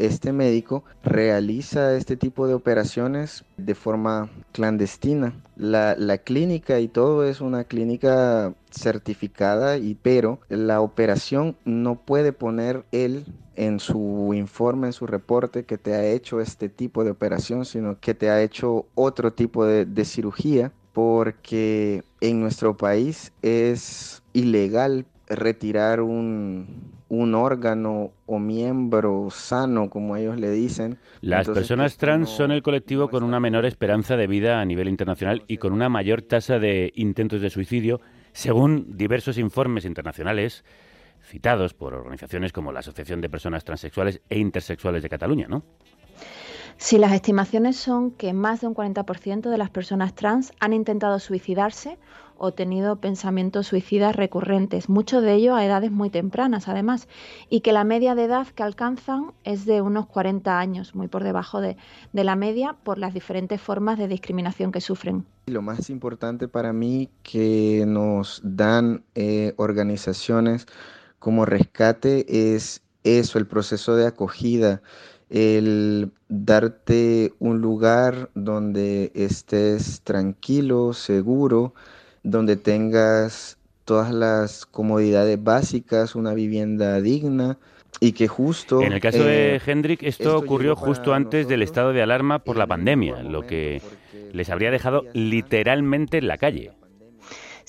[0.06, 5.34] Este médico realiza este tipo de operaciones de forma clandestina.
[5.56, 12.34] La, la clínica y todo es una clínica certificada, y, pero la operación no puede
[12.34, 13.26] poner él
[13.56, 18.00] en su informe, en su reporte que te ha hecho este tipo de operación, sino
[18.00, 25.06] que te ha hecho otro tipo de, de cirugía, porque en nuestro país es ilegal
[25.36, 30.98] retirar un, un órgano o miembro sano, como ellos le dicen.
[31.22, 34.62] Las Entonces, personas pues, trans no- son el colectivo con una menor esperanza de vida
[34.62, 38.02] a nivel internacional y con una mayor tasa de intentos de suicidio,
[38.34, 40.64] según diversos informes internacionales
[41.24, 45.64] citados por organizaciones como la Asociación de Personas Transexuales e Intersexuales de Cataluña, ¿no?
[46.78, 51.20] Si las estimaciones son que más de un 40% de las personas trans han intentado
[51.20, 51.98] suicidarse
[52.44, 57.08] o tenido pensamientos suicidas recurrentes, muchos de ellos a edades muy tempranas además,
[57.50, 61.24] y que la media de edad que alcanzan es de unos 40 años, muy por
[61.24, 61.78] debajo de,
[62.14, 65.24] la media por las diferentes formas de discriminación que sufren.
[65.46, 70.66] Lo más importante para mí que nos dan eh, organizaciones
[71.20, 74.82] como Rescate es eso, el proceso de acogida,
[75.32, 81.74] el darte un lugar donde estés tranquilo, seguro,
[82.24, 87.58] donde tengas todas las comodidades básicas, una vivienda digna
[88.00, 88.82] y que justo...
[88.82, 92.40] En el caso de eh, Hendrik, esto, esto ocurrió justo antes del estado de alarma
[92.40, 93.82] por la pandemia, lo que
[94.34, 96.72] les habría dejado literalmente en la calle.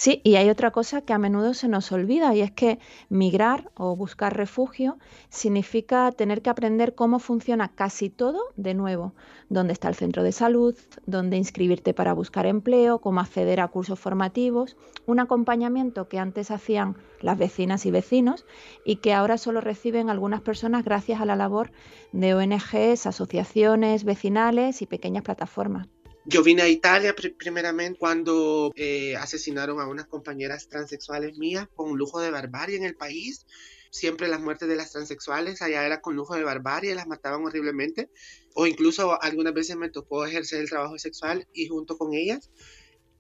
[0.04, 3.70] Sí, y hay otra cosa que a menudo se nos olvida y es que migrar
[3.76, 4.98] o buscar refugio
[5.28, 9.14] significa tener que aprender cómo funciona casi todo de nuevo,
[9.48, 10.74] dónde está el centro de salud,
[11.06, 14.76] dónde inscribirte para buscar empleo, cómo acceder a cursos formativos,
[15.06, 18.44] un acompañamiento que antes hacían las vecinas y vecinos
[18.84, 21.70] y que ahora solo reciben algunas personas gracias a la labor
[22.10, 25.86] de ONGs, asociaciones vecinales y pequeñas plataformas.
[26.24, 31.96] Yo vine a Italia pri- primeramente cuando eh, asesinaron a unas compañeras transexuales mías con
[31.98, 33.44] lujo de barbarie en el país.
[33.90, 38.08] Siempre las muertes de las transexuales allá era con lujo de barbarie, las mataban horriblemente.
[38.54, 42.50] O incluso algunas veces me tocó ejercer el trabajo sexual y junto con ellas.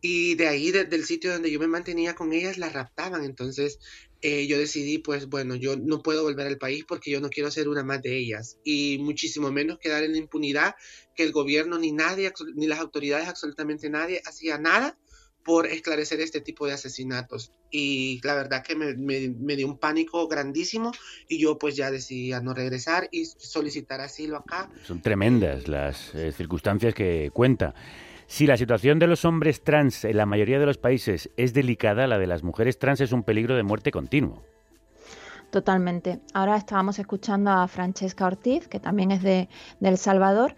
[0.00, 3.24] Y de ahí, de- del sitio donde yo me mantenía con ellas, las raptaban.
[3.24, 3.78] Entonces
[4.22, 7.50] eh, yo decidí, pues bueno, yo no puedo volver al país porque yo no quiero
[7.50, 8.56] ser una más de ellas.
[8.64, 10.74] Y muchísimo menos quedar en impunidad
[11.14, 14.96] que el gobierno ni nadie, ni las autoridades, absolutamente nadie, hacía nada
[15.44, 17.50] por esclarecer este tipo de asesinatos.
[17.68, 20.92] Y la verdad que me, me- me dio un pánico grandísimo
[21.28, 24.70] y yo pues ya decidí a no regresar y solicitar asilo acá.
[24.86, 27.74] Son tremendas las eh, circunstancias que cuenta.
[28.26, 32.06] Si la situación de los hombres trans en la mayoría de los países es delicada,
[32.06, 34.42] la de las mujeres trans es un peligro de muerte continuo.
[35.50, 36.20] Totalmente.
[36.32, 39.50] Ahora estábamos escuchando a Francesca Ortiz, que también es de,
[39.82, 40.54] El Salvador.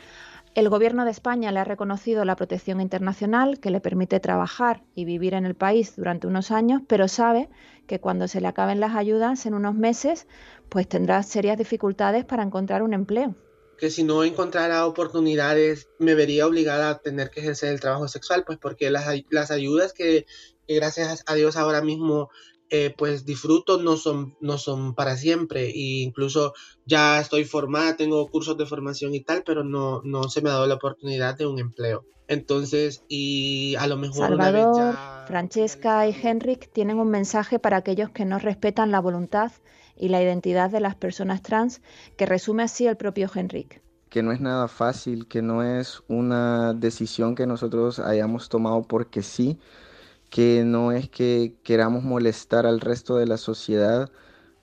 [0.55, 5.05] El gobierno de España le ha reconocido la protección internacional que le permite trabajar y
[5.05, 7.49] vivir en el país durante unos años, pero sabe
[7.89, 10.29] que cuando se le acaben las ayudas en unos meses,
[10.69, 13.35] pues tendrá serias dificultades para encontrar un empleo.
[13.77, 18.45] Que si no encontrara oportunidades me vería obligada a tener que ejercer el trabajo sexual,
[18.45, 20.27] pues porque las, las ayudas que,
[20.66, 22.31] que gracias a Dios ahora mismo
[22.70, 26.55] eh, pues disfruto no son, no son para siempre e incluso
[26.87, 30.55] ya estoy formada, tengo cursos de formación y tal, pero no, no se me ha
[30.55, 32.05] dado la oportunidad de un empleo.
[32.27, 35.25] Entonces, y a lo mejor una vez Salvador, ya...
[35.29, 39.53] Francesca y Henrik tienen un mensaje para aquellos que no respetan la voluntad
[39.97, 41.82] y la identidad de las personas trans,
[42.16, 43.82] que resume así el propio Henrik.
[44.09, 49.22] que no es nada fácil, que no es una decisión que nosotros hayamos tomado porque
[49.22, 49.59] sí,
[50.30, 54.11] que no es que queramos molestar al resto de la sociedad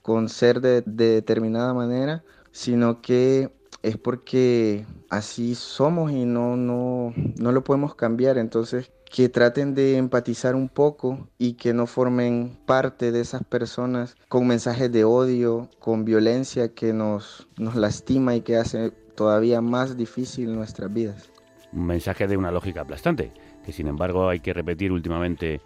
[0.01, 3.53] con ser de, de determinada manera, sino que
[3.83, 8.37] es porque así somos y no, no, no lo podemos cambiar.
[8.37, 14.15] Entonces, que traten de empatizar un poco y que no formen parte de esas personas
[14.29, 19.97] con mensajes de odio, con violencia que nos, nos lastima y que hace todavía más
[19.97, 21.29] difícil nuestras vidas.
[21.73, 23.33] Un mensaje de una lógica aplastante,
[23.65, 25.59] que sin embargo hay que repetir últimamente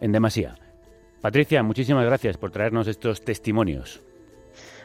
[0.00, 0.56] en demasía.
[1.22, 4.02] Patricia, muchísimas gracias por traernos estos testimonios.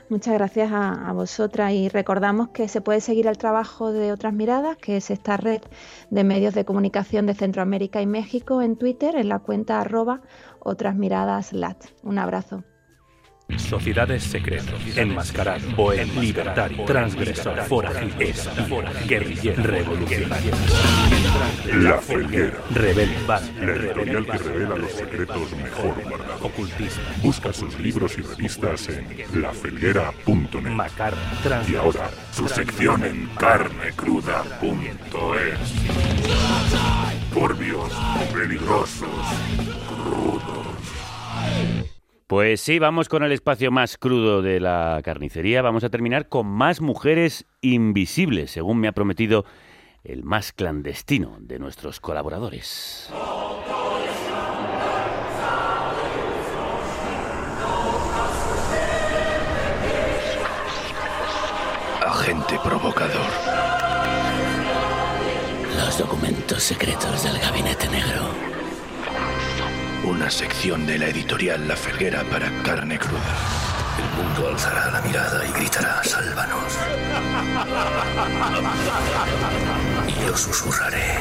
[0.09, 4.77] Muchas gracias a, vosotras y recordamos que se puede seguir el trabajo de Otras Miradas,
[4.77, 5.61] que es esta red
[6.09, 10.21] de medios de comunicación de Centroamérica y México en Twitter en la cuenta arroba
[10.59, 11.83] Otras Miradas Lat.
[12.03, 12.63] Un abrazo.
[13.55, 17.57] Sociedades secretas, enmascarado, bohemio, libertario, transgresor,
[18.19, 18.33] espía,
[19.07, 20.51] guerrillero, revolucionario.
[21.73, 22.57] La Felguera.
[22.71, 26.41] Rebelde, La editorial que revela los secretos mejor guardados.
[26.41, 27.01] Ocultista.
[27.23, 29.07] Busca sus libros y revistas en
[29.41, 30.69] lafelguera.net.
[30.69, 31.17] Macarra,
[31.69, 34.63] Y ahora, su sección en carnecruda.es.
[37.33, 37.91] Turbios,
[38.33, 39.09] peligrosos,
[39.87, 40.67] crudos.
[42.27, 45.61] Pues sí, vamos con el espacio más crudo de la carnicería.
[45.61, 49.45] Vamos a terminar con más mujeres invisibles, según me ha prometido
[50.03, 53.09] el más clandestino de nuestros colaboradores.
[62.05, 63.25] Agente provocador.
[65.77, 68.56] Los documentos secretos del Gabinete Negro.
[70.03, 73.35] Una sección de la editorial La Felguera para carne cruda.
[73.97, 76.77] El mundo alzará la mirada y gritará, sálvanos.
[80.07, 81.19] Y yo susurraré,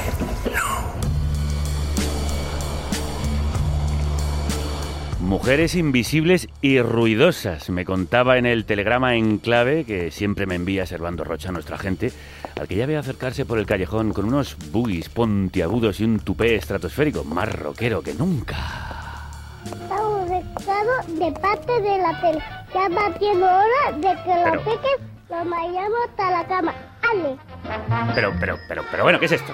[5.26, 10.86] Mujeres invisibles y ruidosas, me contaba en el telegrama en clave que siempre me envía
[10.86, 12.12] Servando Rocha, nuestra gente,
[12.60, 16.54] al que ya ve acercarse por el callejón con unos buggies pontiagudos y un tupé
[16.54, 18.56] estratosférico, más rockero que nunca.
[20.56, 22.42] Estamos de parte de la tele.
[22.72, 26.74] Ya va siendo hora de que Pero- los peques los vayamos hasta la cama.
[27.02, 27.36] Ale.
[28.14, 29.52] Pero, pero, pero, pero bueno, ¿qué es esto?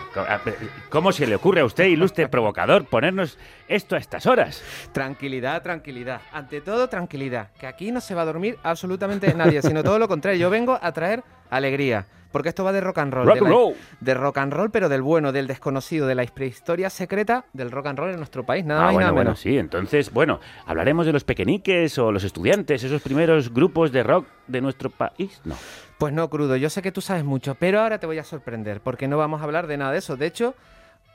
[0.90, 4.62] ¿Cómo se le ocurre a usted, ilustre provocador, ponernos esto a estas horas?
[4.92, 6.20] Tranquilidad, tranquilidad.
[6.32, 7.50] Ante todo, tranquilidad.
[7.58, 10.40] Que aquí no se va a dormir absolutamente nadie, sino todo lo contrario.
[10.40, 12.06] Yo vengo a traer alegría.
[12.32, 13.26] Porque esto va de rock and roll.
[13.26, 13.74] Rock de, la- roll.
[14.00, 17.86] de rock and roll, pero del bueno, del desconocido, de la prehistoria secreta del rock
[17.86, 18.64] and roll en nuestro país.
[18.64, 19.40] Nada ah, más y bueno, nada bueno, menos.
[19.40, 19.58] sí.
[19.58, 24.60] Entonces, bueno, hablaremos de los pequeñiques o los estudiantes, esos primeros grupos de rock de
[24.60, 25.40] nuestro país.
[25.44, 25.54] No.
[25.98, 28.80] Pues no, crudo, yo sé que tú sabes mucho, pero ahora te voy a sorprender,
[28.80, 30.16] porque no vamos a hablar de nada de eso.
[30.16, 30.54] De hecho,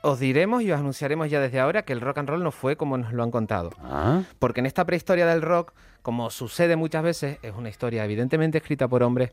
[0.00, 2.76] os diremos y os anunciaremos ya desde ahora que el rock and roll no fue
[2.76, 3.70] como nos lo han contado.
[3.82, 4.22] Ah.
[4.38, 8.88] Porque en esta prehistoria del rock, como sucede muchas veces, es una historia evidentemente escrita
[8.88, 9.32] por hombres,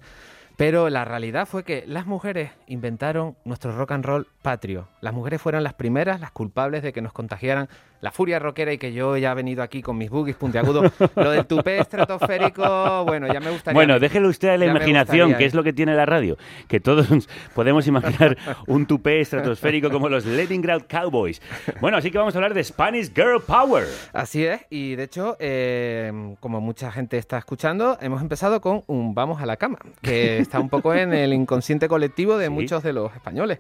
[0.58, 4.88] pero la realidad fue que las mujeres inventaron nuestro rock and roll patrio.
[5.02, 7.68] Las mujeres fueron las primeras, las culpables de que nos contagiaran
[8.02, 10.92] la furia rockera y que yo ya he venido aquí con mis boogies puntiagudos.
[11.16, 13.76] Lo del tupé estratosférico, bueno, ya me gustaría.
[13.76, 16.38] Bueno, déjelo usted a la imaginación, gustaría, que es lo que tiene la radio.
[16.68, 17.08] Que todos
[17.56, 18.38] podemos imaginar
[18.68, 21.42] un tupé estratosférico como los Leningrad Cowboys.
[21.82, 23.86] Bueno, así que vamos a hablar de Spanish Girl Power.
[24.14, 29.16] Así es, y de hecho, eh, como mucha gente está escuchando, hemos empezado con un
[29.16, 32.92] Vamos a la cama, que está un poco en el inconsciente colectivo de muchos de
[32.92, 33.60] los españoles.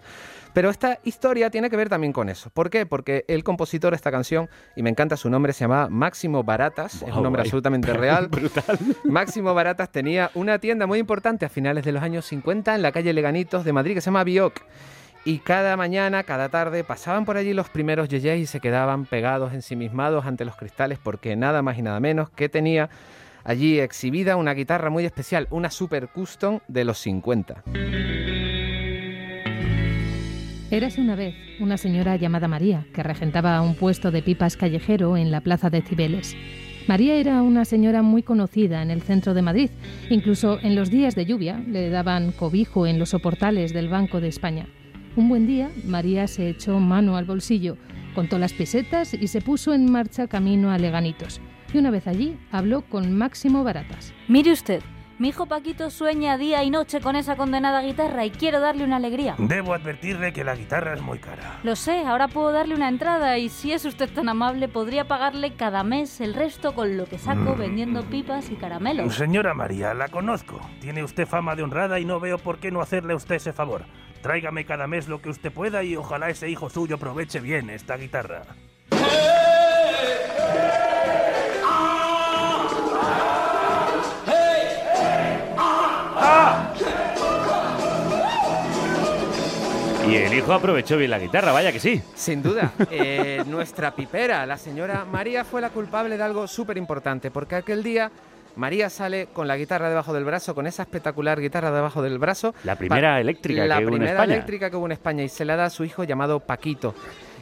[0.56, 2.50] Pero esta historia tiene que ver también con eso.
[2.50, 2.86] ¿Por qué?
[2.86, 4.35] Porque el compositor de esta canción,
[4.76, 7.48] y me encanta su nombre, se llama Máximo Baratas, es un nombre guay.
[7.48, 8.28] absolutamente real.
[8.28, 8.80] Brutal.
[9.04, 12.92] Máximo Baratas tenía una tienda muy importante a finales de los años 50 en la
[12.92, 14.62] calle Leganitos de Madrid que se llama Bioc.
[15.28, 19.54] Y cada mañana, cada tarde, pasaban por allí los primeros yeyes y se quedaban pegados,
[19.54, 22.90] ensimismados ante los cristales, porque nada más y nada menos que tenía
[23.44, 27.64] allí exhibida una guitarra muy especial, una Super Custom de los 50.
[30.72, 35.30] Érase una vez una señora llamada María, que regentaba un puesto de pipas callejero en
[35.30, 36.36] la plaza de Cibeles.
[36.88, 39.70] María era una señora muy conocida en el centro de Madrid.
[40.09, 44.28] Incluso en los días de lluvia le daban cobijo en los soportales del Banco de
[44.28, 44.68] España.
[45.16, 47.78] Un buen día, María se echó mano al bolsillo,
[48.16, 51.41] contó las pesetas y se puso en marcha camino a Leganitos.
[51.74, 54.13] Y una vez allí, habló con Máximo Baratas.
[54.28, 54.82] Mire usted,
[55.18, 58.97] mi hijo Paquito sueña día y noche con esa condenada guitarra y quiero darle una
[58.97, 59.36] alegría.
[59.38, 61.59] Debo advertirle que la guitarra es muy cara.
[61.63, 65.53] Lo sé, ahora puedo darle una entrada y si es usted tan amable podría pagarle
[65.53, 67.59] cada mes el resto con lo que saco Mm.
[67.59, 69.16] vendiendo pipas y caramelos.
[69.16, 70.59] Señora María, la conozco.
[70.82, 73.53] Tiene usted fama de honrada y no veo por qué no hacerle a usted ese
[73.53, 73.86] favor.
[74.22, 77.95] Tráigame cada mes lo que usted pueda y ojalá ese hijo suyo aproveche bien esta
[77.97, 78.41] guitarra.
[90.08, 92.01] Y el hijo aprovechó bien la guitarra, vaya que sí.
[92.14, 97.32] Sin duda, eh, nuestra pipera, la señora María, fue la culpable de algo súper importante,
[97.32, 98.12] porque aquel día
[98.56, 102.53] María sale con la guitarra debajo del brazo, con esa espectacular guitarra debajo del brazo.
[102.64, 104.34] La primera eléctrica la que hubo en primera España.
[104.34, 106.93] eléctrica que hubo en España y se la da a su hijo llamado Paquito.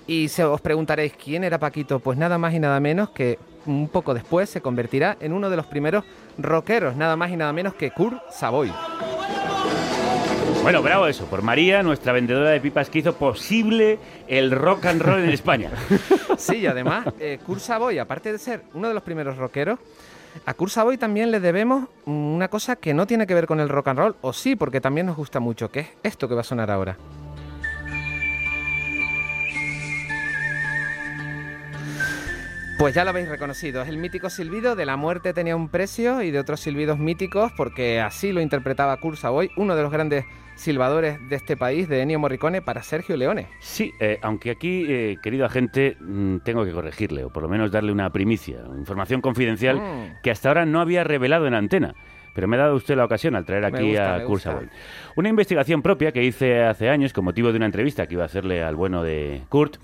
[0.07, 3.88] Y se os preguntaréis quién era Paquito, pues nada más y nada menos que un
[3.88, 6.03] poco después se convertirá en uno de los primeros
[6.38, 8.72] rockeros, nada más y nada menos que Kurt Savoy.
[10.64, 13.99] Bueno, bravo eso, por María, nuestra vendedora de pipas que hizo posible
[14.30, 15.70] el rock and roll en España.
[16.38, 19.78] Sí, y además, eh, Kurt Savoy, aparte de ser uno de los primeros rockeros,
[20.45, 23.68] A Kurt Savoy también le debemos una cosa que no tiene que ver con el
[23.68, 26.41] rock and roll, o sí, porque también nos gusta mucho, que es esto que va
[26.41, 26.97] a sonar ahora.
[32.80, 36.22] Pues ya lo habéis reconocido, es el mítico silbido de la muerte tenía un precio
[36.22, 40.26] y de otros silbidos míticos, porque así lo interpretaba Kurt Savoy, uno de los grandes
[40.64, 43.47] silbadores de este país, de Ennio Morricone, para Sergio Leone.
[43.59, 47.72] Sí, eh, aunque aquí, eh, querido agente, mm, tengo que corregirle, o por lo menos
[47.72, 50.22] darle una primicia, información confidencial Mm.
[50.24, 51.93] que hasta ahora no había revelado en antena.
[52.34, 54.39] Pero me ha dado usted la ocasión al traer aquí gusta, a.
[54.39, 54.70] Savoy.
[55.16, 58.26] Una investigación propia que hice hace años con motivo de una entrevista que iba a
[58.26, 59.76] hacerle al bueno de Kurt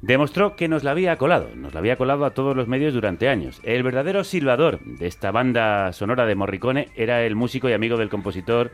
[0.00, 3.28] demostró que nos la había colado, nos la había colado a todos los medios durante
[3.28, 3.60] años.
[3.62, 8.08] El verdadero silbador de esta banda sonora de Morricone era el músico y amigo del
[8.08, 8.72] compositor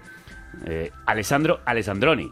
[0.67, 2.31] eh, Alessandro Alessandroni.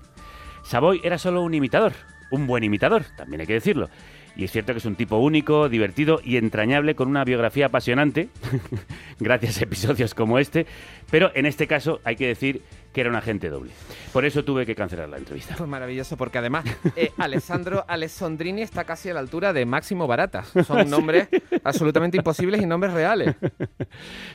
[0.64, 1.93] Savoy era solo un imitador,
[2.31, 3.89] un buen imitador, también hay que decirlo.
[4.37, 8.29] Y es cierto que es un tipo único, divertido y entrañable con una biografía apasionante,
[9.21, 10.67] gracias a episodios como este,
[11.11, 12.62] pero en este caso hay que decir
[12.97, 13.73] que era un agente doble.
[14.11, 15.55] Por eso tuve que cancelar la entrevista.
[15.55, 16.65] Pues maravilloso, porque además
[16.97, 20.51] eh, Alessandro Alessandrini está casi a la altura de Máximo Baratas.
[20.67, 21.29] Son nombres
[21.63, 23.37] absolutamente imposibles y nombres reales.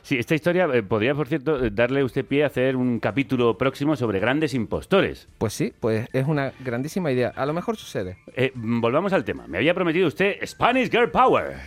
[0.04, 3.58] Sí, esta historia eh, podría, por cierto, eh, darle usted pie a hacer un capítulo
[3.58, 5.28] próximo sobre grandes impostores.
[5.38, 7.32] Pues sí, pues es una grandísima idea.
[7.36, 8.18] A lo mejor sucede.
[8.36, 9.46] Eh, volvamos al tema.
[9.48, 11.58] Me había prometido usted Spanish Girl Power.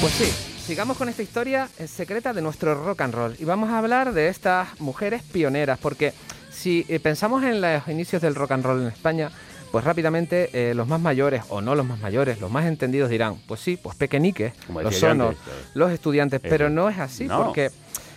[0.00, 3.36] Pues sí, sigamos con esta historia eh, secreta de nuestro rock and roll.
[3.38, 6.12] Y vamos a hablar de estas mujeres pioneras, porque
[6.50, 9.30] si eh, pensamos en los inicios del rock and roll en España,
[9.70, 13.36] pues rápidamente eh, los más mayores, o no los más mayores, los más entendidos dirán,
[13.46, 15.42] pues sí, pues pequeñiques, los sonos, antes,
[15.74, 17.44] los estudiantes, pero no es así, No.
[17.44, 17.70] porque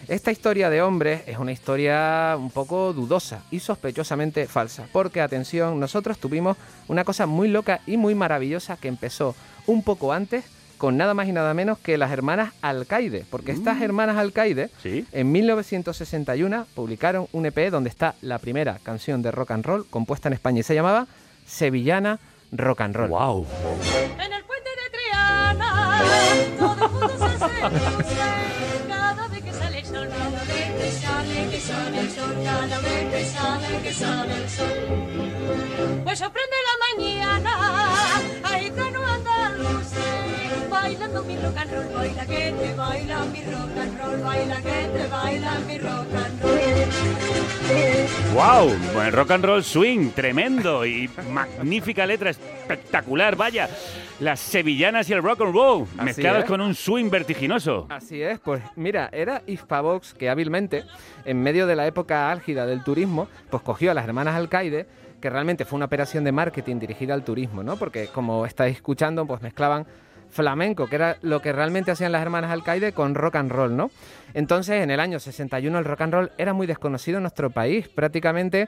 [0.08, 5.80] esta historia de hombres es una historia un poco dudosa y sospechosamente falsa, porque atención,
[5.80, 9.36] nosotros tuvimos una cosa muy loca y muy maravillosa que empezó
[9.68, 10.46] un poco antes
[10.80, 14.72] con nada más y nada menos que las hermanas Alcaide, porque estas hermanas Alcaide
[15.12, 20.30] en 1961 publicaron un EP donde está la primera canción de rock and roll compuesta
[20.30, 21.06] en España y se llamaba
[21.46, 22.20] Sevillana
[22.54, 23.10] Rock and Roll.
[23.10, 23.46] Wow.
[24.20, 26.02] En el puente de Triana,
[26.58, 28.16] todo el mundo se seduce.
[28.88, 32.80] Cada vez que sale el sol, cada vez que sale, que sale el sol, cada
[32.80, 36.04] vez que sale, que sale el sol.
[36.06, 36.69] Pues sorprende la
[40.90, 44.90] bailando mi rock and roll, baila que te baila mi rock and roll, baila que
[44.98, 46.60] te baila mi rock and roll.
[48.34, 48.94] ¡Wow!
[48.96, 53.70] Buen rock and roll swing, tremendo y magnífica letra, espectacular, vaya.
[54.20, 56.50] Las sevillanas y el rock and roll, Así mezclados es.
[56.50, 57.86] con un swing vertiginoso.
[57.90, 60.86] Así es, pues mira, era Hispavox que hábilmente,
[61.24, 64.88] en medio de la época álgida del turismo, pues cogió a las hermanas Alcaide,
[65.22, 67.78] que realmente fue una operación de marketing dirigida al turismo, ¿no?
[67.78, 69.86] Porque como estáis escuchando, pues mezclaban
[70.30, 73.92] flamenco, que era lo que realmente hacían las hermanas Alcaide con rock and roll, ¿no?
[74.34, 77.88] Entonces, en el año 61 el rock and roll era muy desconocido en nuestro país,
[77.90, 78.68] prácticamente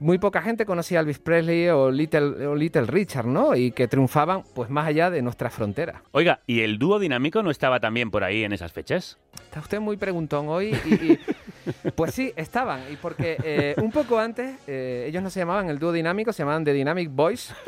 [0.00, 3.54] muy poca gente conocía a Elvis Presley o Little, o Little Richard, ¿no?
[3.56, 6.02] Y que triunfaban pues más allá de nuestras fronteras.
[6.12, 9.18] Oiga, ¿y el dúo dinámico no estaba también por ahí en esas fechas?
[9.44, 11.18] Está usted muy preguntón hoy y, y-
[11.94, 12.80] pues sí, estaban.
[12.92, 16.42] Y porque eh, un poco antes eh, ellos no se llamaban el dúo dinámico, se
[16.42, 17.54] llamaban The Dynamic Boys.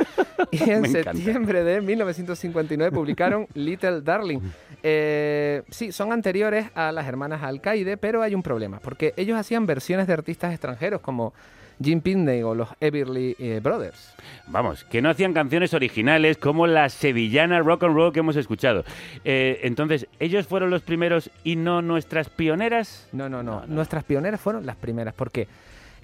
[0.53, 4.39] Y en septiembre de 1959 publicaron Little Darling.
[4.83, 9.67] Eh, sí, son anteriores a las hermanas Alcaide, pero hay un problema, porque ellos hacían
[9.67, 11.35] versiones de artistas extranjeros como
[11.83, 14.15] Jim Pitney o los Everly eh, Brothers.
[14.47, 18.85] Vamos, que no hacían canciones originales como la sevillana rock and roll que hemos escuchado.
[19.25, 23.09] Eh, entonces, ¿ellos fueron los primeros y no nuestras pioneras?
[23.13, 23.65] No, no, no.
[23.67, 25.49] Nuestras pioneras fueron las primeras, porque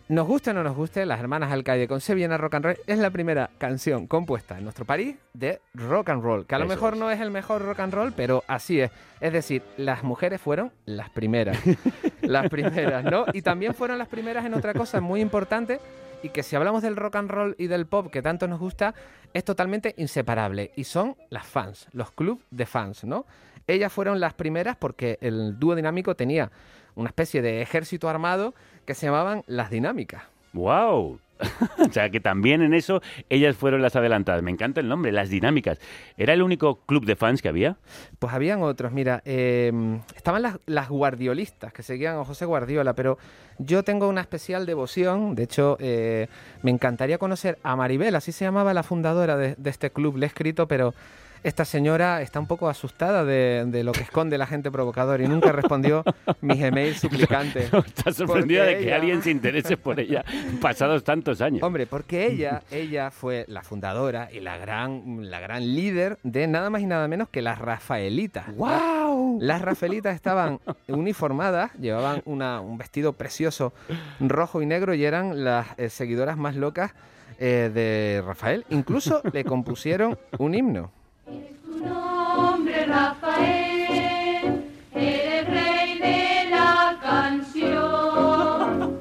[0.08, 2.98] nos guste o no nos guste, las hermanas Alcaide con Sevillana Rock and Roll es
[2.98, 6.94] la primera canción compuesta en nuestro país de rock and roll, que a lo mejor
[6.94, 7.00] es.
[7.00, 8.92] no es el mejor rock and roll, pero así es.
[9.20, 11.58] Es decir, las mujeres fueron las primeras.
[12.22, 13.26] las primeras, ¿no?
[13.32, 15.80] Y también fueron las primeras en otra cosa muy importante
[16.22, 18.94] y que si hablamos del rock and roll y del pop que tanto nos gusta,
[19.34, 20.70] es totalmente inseparable.
[20.76, 23.26] Y son las fans, los clubs de fans, ¿no?
[23.66, 26.52] Ellas fueron las primeras porque el dúo dinámico tenía
[26.94, 28.54] una especie de ejército armado
[28.86, 30.22] que se llamaban las dinámicas.
[30.52, 31.20] ¡Wow!
[31.86, 34.42] o sea, que también en eso ellas fueron las adelantadas.
[34.42, 35.78] Me encanta el nombre, las dinámicas.
[36.16, 37.76] ¿Era el único club de fans que había?
[38.18, 39.70] Pues habían otros, mira, eh,
[40.14, 43.18] estaban las, las guardiolistas que seguían a José Guardiola, pero
[43.58, 46.28] yo tengo una especial devoción, de hecho eh,
[46.62, 50.26] me encantaría conocer a Maribel, así se llamaba la fundadora de, de este club, le
[50.26, 50.94] he escrito, pero
[51.42, 55.28] esta señora está un poco asustada de, de lo que esconde la gente provocadora y
[55.28, 56.02] nunca respondió
[56.40, 57.70] mis emails suplicantes.
[57.86, 60.24] Está sorprendida de que ella- alguien se interese por ella
[60.60, 61.62] pasados tantos años.
[61.62, 66.70] Hombre, porque ella, ella fue la fundadora y la gran, la gran líder de nada
[66.70, 68.54] más y nada menos que las Rafaelitas.
[68.56, 69.38] ¡Wow!
[69.40, 73.72] Las Rafaelitas estaban uniformadas, llevaban una- un vestido precioso
[74.20, 76.92] rojo y negro y eran las eh, seguidoras más locas
[77.38, 78.64] eh, de Rafael.
[78.70, 80.90] Incluso le compusieron un himno.
[81.26, 84.64] Tu nombre Rafael,
[84.94, 89.00] eres rey de la canción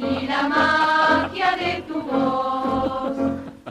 [0.00, 3.16] y la magia de tu voz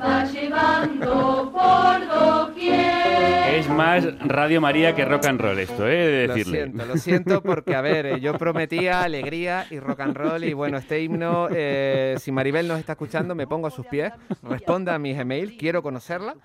[0.02, 3.54] va llevando por doquier.
[3.56, 6.08] Es más Radio María que rock and roll esto, ¿eh?
[6.08, 6.58] De Lo decirle.
[6.64, 10.54] siento, lo siento porque, a ver, eh, yo prometía alegría y rock and roll y
[10.54, 14.96] bueno, este himno, eh, si Maribel nos está escuchando, me pongo a sus pies, responda
[14.96, 16.36] a mis emails, quiero conocerla.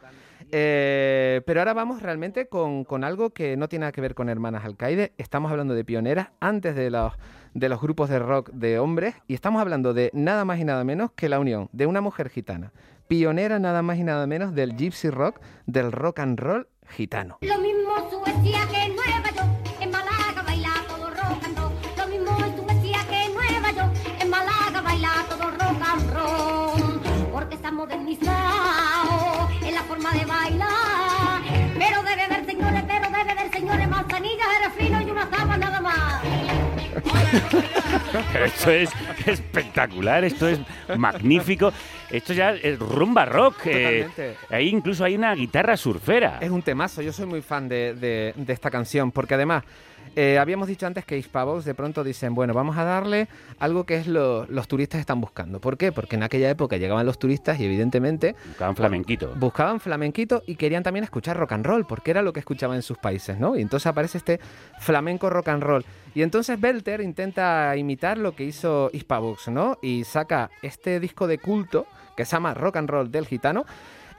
[0.52, 4.28] Eh, pero ahora vamos realmente con, con algo que no tiene nada que ver con
[4.28, 5.12] Hermanas Alcaide.
[5.18, 7.12] Estamos hablando de pioneras antes de los,
[7.54, 10.84] de los grupos de rock de hombres y estamos hablando de nada más y nada
[10.84, 12.72] menos que la unión de una mujer gitana,
[13.08, 17.38] pionera nada más y nada menos del gypsy rock, del rock and roll gitano.
[17.42, 17.78] Lo mismo
[18.70, 18.87] que
[34.20, 34.87] नहीं जहाँ Rafi
[38.32, 38.90] Pero esto es
[39.26, 40.60] espectacular, esto es
[40.96, 41.72] magnífico.
[42.10, 43.66] Esto ya es rumba rock.
[43.66, 46.38] eh, ahí incluso hay una guitarra surfera.
[46.40, 49.64] Es un temazo, yo soy muy fan de, de- de esta canción, porque además
[50.16, 53.96] eh, habíamos dicho antes que Hispavox de pronto dicen, bueno, vamos a darle algo que
[53.96, 55.60] es lo los turistas están buscando.
[55.60, 55.92] ¿Por qué?
[55.92, 58.34] Porque en aquella época llegaban los turistas y evidentemente...
[58.48, 59.34] Buscaban flamenquito.
[59.36, 62.82] Buscaban flamenquito y querían también escuchar rock and roll, porque era lo que escuchaban en
[62.82, 63.54] sus países, ¿no?
[63.56, 64.40] Y entonces aparece este
[64.80, 65.84] flamenco rock and roll.
[66.18, 69.78] Y entonces Belter intenta imitar lo que hizo Hispavox, ¿no?
[69.80, 73.64] Y saca este disco de culto que se llama Rock and Roll del Gitano.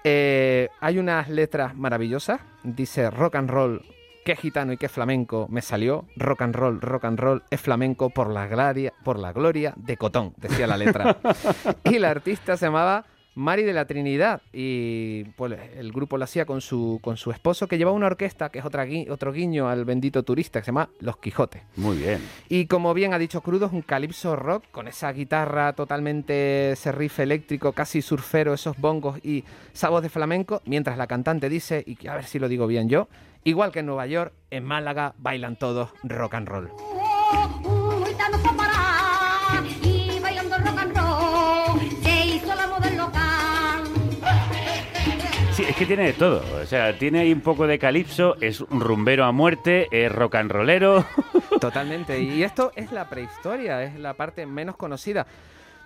[0.06, 2.40] Eh, hay unas letras maravillosas.
[2.64, 3.82] Dice rock and roll,
[4.24, 6.06] qué gitano y qué flamenco me salió.
[6.16, 9.98] Rock and roll, rock and roll es flamenco por la gloria, por la gloria de
[9.98, 11.18] Cotón, decía la letra.
[11.84, 13.04] y la artista se llamaba
[13.40, 17.68] Mari de la Trinidad y pues, el grupo lo hacía con su, con su esposo
[17.68, 20.72] que llevaba una orquesta que es otra gui- otro guiño al bendito turista que se
[20.72, 21.62] llama Los Quijotes.
[21.78, 22.22] Muy bien.
[22.50, 26.92] Y como bien ha dicho Crudo, es un calipso rock con esa guitarra totalmente, ese
[26.92, 31.84] riff eléctrico, casi surfero, esos bongos y esa voz de flamenco, mientras la cantante dice,
[31.88, 33.08] y a ver si lo digo bien yo,
[33.46, 36.70] igual que en Nueva York, en Málaga bailan todos rock and roll.
[45.68, 46.44] Es que tiene de todo.
[46.62, 50.36] O sea, tiene ahí un poco de calipso, es un rumbero a muerte, es rock
[50.36, 51.06] and rollero.
[51.60, 52.22] Totalmente.
[52.22, 55.28] Y esto es la prehistoria, es la parte menos conocida.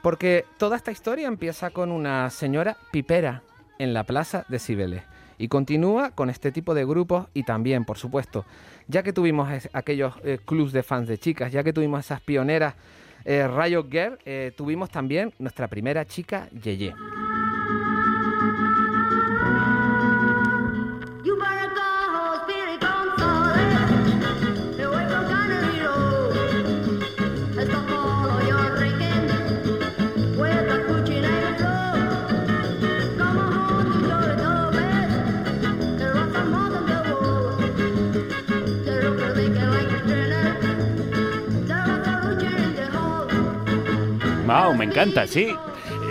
[0.01, 3.41] Porque toda esta historia empieza con una señora pipera
[3.79, 5.03] en la plaza de Cibeles.
[5.37, 8.45] Y continúa con este tipo de grupos y también, por supuesto,
[8.87, 12.75] ya que tuvimos aquellos eh, clubs de fans de chicas, ya que tuvimos esas pioneras
[13.25, 13.47] eh,
[13.89, 16.93] Girl, eh, tuvimos también nuestra primera chica, Yeye.
[44.77, 45.55] Me encanta, sí.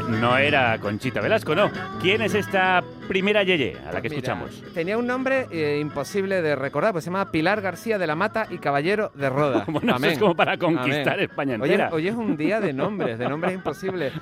[0.08, 1.70] No era Conchita Velasco, no.
[2.00, 4.62] ¿Quién es esta primera Yeye a la que Mira, escuchamos?
[4.74, 8.46] Tenía un nombre eh, imposible de recordar, pues se llama Pilar García de la Mata
[8.50, 9.64] y Caballero de Roda.
[9.72, 11.90] Bueno, eso es como para conquistar España Oye, entera.
[11.92, 14.12] Hoy es un día de nombres, de nombres imposibles.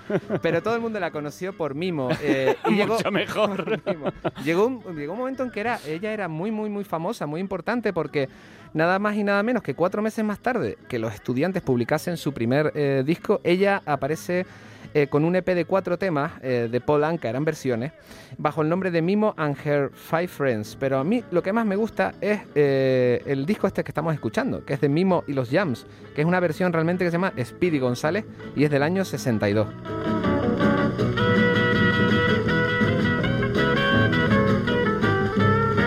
[0.43, 2.09] Pero todo el mundo la conoció por Mimo.
[2.23, 3.81] eh, y llegó, Mucho mejor.
[3.87, 4.13] Mimo.
[4.45, 7.41] Llegó un, llegó un momento en que era, ella era muy, muy, muy famosa, muy
[7.41, 8.29] importante, porque
[8.73, 12.33] nada más y nada menos que cuatro meses más tarde que los estudiantes publicasen su
[12.33, 14.47] primer eh, disco, ella aparece
[14.95, 17.93] eh, con un EP de cuatro temas eh, de Paul Anka, eran versiones,
[18.39, 20.77] bajo el nombre de Mimo and Her Five Friends.
[20.79, 24.15] Pero a mí lo que más me gusta es eh, el disco este que estamos
[24.15, 27.17] escuchando, que es de Mimo y los Jams, que es una versión realmente que se
[27.17, 28.25] llama Speedy González
[28.57, 29.69] y es del año 62.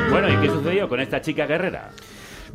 [0.09, 1.89] Bueno, ¿y qué sucedió con esta chica guerrera?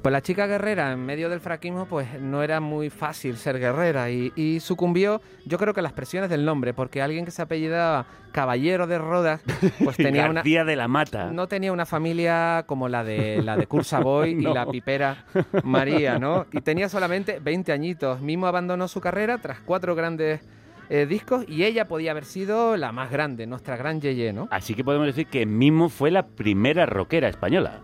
[0.03, 4.11] Pues la chica guerrera en medio del fraquismo pues no era muy fácil ser guerrera
[4.11, 7.43] y, y sucumbió yo creo que a las presiones del nombre porque alguien que se
[7.43, 9.41] apellidaba Caballero de Rodas
[9.83, 11.31] pues tenía una de la Mata.
[11.33, 14.51] no tenía una familia como la de la de Kurt Savoy No.
[14.51, 15.25] y la pipera
[15.65, 16.47] María, ¿no?
[16.53, 18.20] Y tenía solamente 20 añitos.
[18.20, 20.41] Mimo abandonó su carrera tras cuatro grandes
[20.91, 24.49] eh, discos y ella podía haber sido la más grande, nuestra gran Yeye, ¿no?
[24.51, 27.81] Así que podemos decir que Mimo fue la primera rockera española.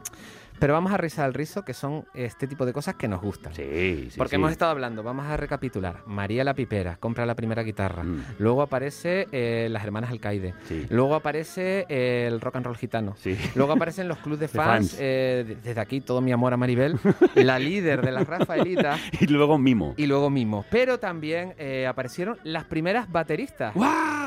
[0.58, 3.52] Pero vamos a rizar el rizo, que son este tipo de cosas que nos gustan.
[3.54, 4.16] Sí, sí.
[4.16, 4.36] Porque sí.
[4.36, 6.02] hemos estado hablando, vamos a recapitular.
[6.06, 8.02] María la Pipera compra la primera guitarra.
[8.04, 8.22] Mm.
[8.38, 10.54] Luego aparece eh, las hermanas Alcaide.
[10.68, 10.86] Sí.
[10.90, 13.14] Luego aparece eh, el rock and roll gitano.
[13.18, 13.36] Sí.
[13.56, 14.90] Luego aparecen los clubs de fans.
[14.92, 14.96] fans.
[15.00, 16.98] eh, de- desde aquí todo mi amor a Maribel.
[17.34, 19.00] la líder de las Rafaelitas.
[19.20, 19.94] Y luego Mimo.
[19.96, 20.64] Y luego Mimo.
[20.70, 23.74] Pero también eh, aparecieron las primeras bateristas.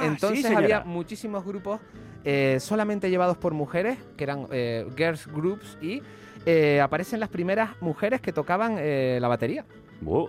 [0.04, 1.80] Entonces había muchísimos grupos
[2.26, 6.02] eh, solamente llevados por mujeres, que eran eh, girls groups, y
[6.46, 9.66] eh, aparecen las primeras mujeres que tocaban la batería.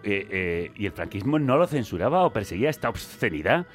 [0.05, 3.66] Eh, ¿Y el franquismo no lo censuraba o perseguía esta obscenidad?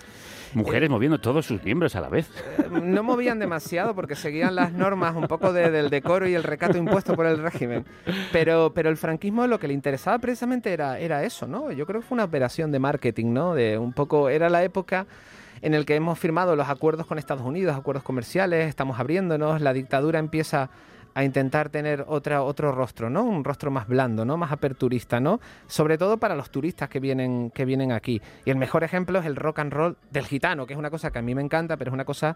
[0.55, 2.29] Mujeres moviendo todos sus miembros a la vez.
[2.59, 6.43] Eh, No movían demasiado porque seguían las normas un poco de- del decoro y el
[6.43, 7.85] recato impuesto por el régimen.
[8.31, 11.71] Pero, pero el franquismo lo que le interesaba precisamente era, era eso, ¿no?
[11.71, 13.55] Yo creo que fue una operación de marketing, ¿no?
[13.55, 15.07] De un poco, era la época
[15.63, 19.71] en el que hemos firmado los acuerdos con Estados Unidos, acuerdos comerciales, estamos abriéndonos, la
[19.71, 20.69] dictadura empieza
[21.15, 23.23] a intentar tener otra, otro rostro, ¿no?
[23.23, 24.35] Un rostro más blando, ¿no?
[24.35, 25.39] Más aperturista, ¿no?
[25.67, 28.21] Sobre todo para los turistas que vienen, que vienen aquí.
[28.43, 31.11] Y el mejor ejemplo es el rock and roll del gitano, que es una cosa
[31.11, 32.35] que a mí me encanta, pero es una cosa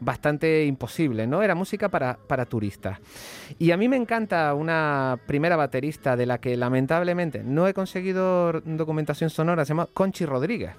[0.00, 1.44] bastante imposible, ¿no?
[1.44, 2.98] Era música para, para turistas.
[3.56, 8.50] Y a mí me encanta una primera baterista de la que lamentablemente no he conseguido
[8.52, 10.74] documentación sonora, se llama Conchi Rodríguez.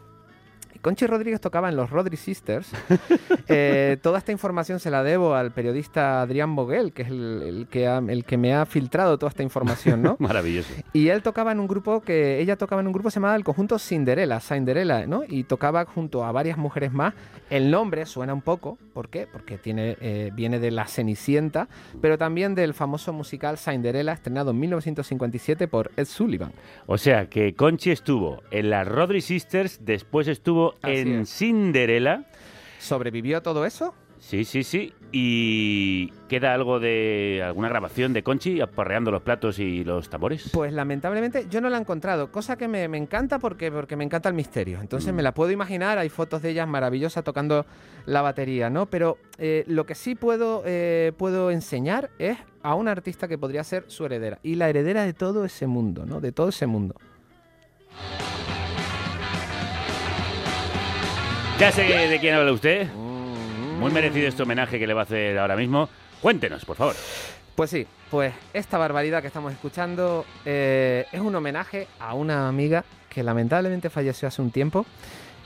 [0.85, 2.69] Conchi Rodríguez tocaba en los Rodri Sisters.
[3.47, 7.67] Eh, toda esta información se la debo al periodista Adrián Boguel, que es el, el
[7.67, 10.15] que ha- el que me ha filtrado toda esta información, ¿no?
[10.19, 10.73] Maravilloso.
[10.93, 13.77] Y él tocaba en un grupo que ella tocaba en un grupo llamado el conjunto
[13.77, 15.21] Cinderella, Cinderella, ¿no?
[15.27, 17.13] Y tocaba junto a varias mujeres más.
[17.51, 19.27] El nombre suena un poco, ¿por qué?
[19.31, 21.67] Porque tiene eh, viene de La Cenicienta,
[22.01, 26.51] pero también del famoso musical Cinderella estrenado en 1957 por Ed Sullivan.
[26.87, 31.29] O sea que Conchi estuvo en las Rodri Sisters, después estuvo Así en es.
[31.29, 32.25] Cinderella.
[32.79, 33.93] ¿Sobrevivió a todo eso?
[34.19, 34.91] Sí, sí, sí.
[35.11, 40.49] Y queda algo de alguna grabación de Conchi aporreando los platos y los tambores.
[40.51, 44.03] Pues lamentablemente yo no la he encontrado, cosa que me, me encanta porque, porque me
[44.03, 44.79] encanta el misterio.
[44.81, 45.15] Entonces Mm.
[45.17, 47.65] me la puedo imaginar, hay fotos de ella maravillosas tocando
[48.07, 48.87] la batería, ¿no?
[48.87, 53.63] Pero eh, lo que sí puedo, eh, puedo enseñar es a una artista que podría
[53.63, 54.39] ser su heredera.
[54.41, 56.19] Y la heredera de todo ese mundo, ¿no?
[56.19, 56.95] De todo ese mundo.
[61.59, 62.87] Ya sé de quién habla usted.
[63.79, 65.87] Muy merecido este homenaje que le va a hacer ahora mismo.
[66.21, 66.95] Cuéntenos, por favor.
[67.55, 72.83] Pues sí, pues esta barbaridad que estamos escuchando eh, es un homenaje a una amiga
[73.07, 74.85] que lamentablemente falleció hace un tiempo.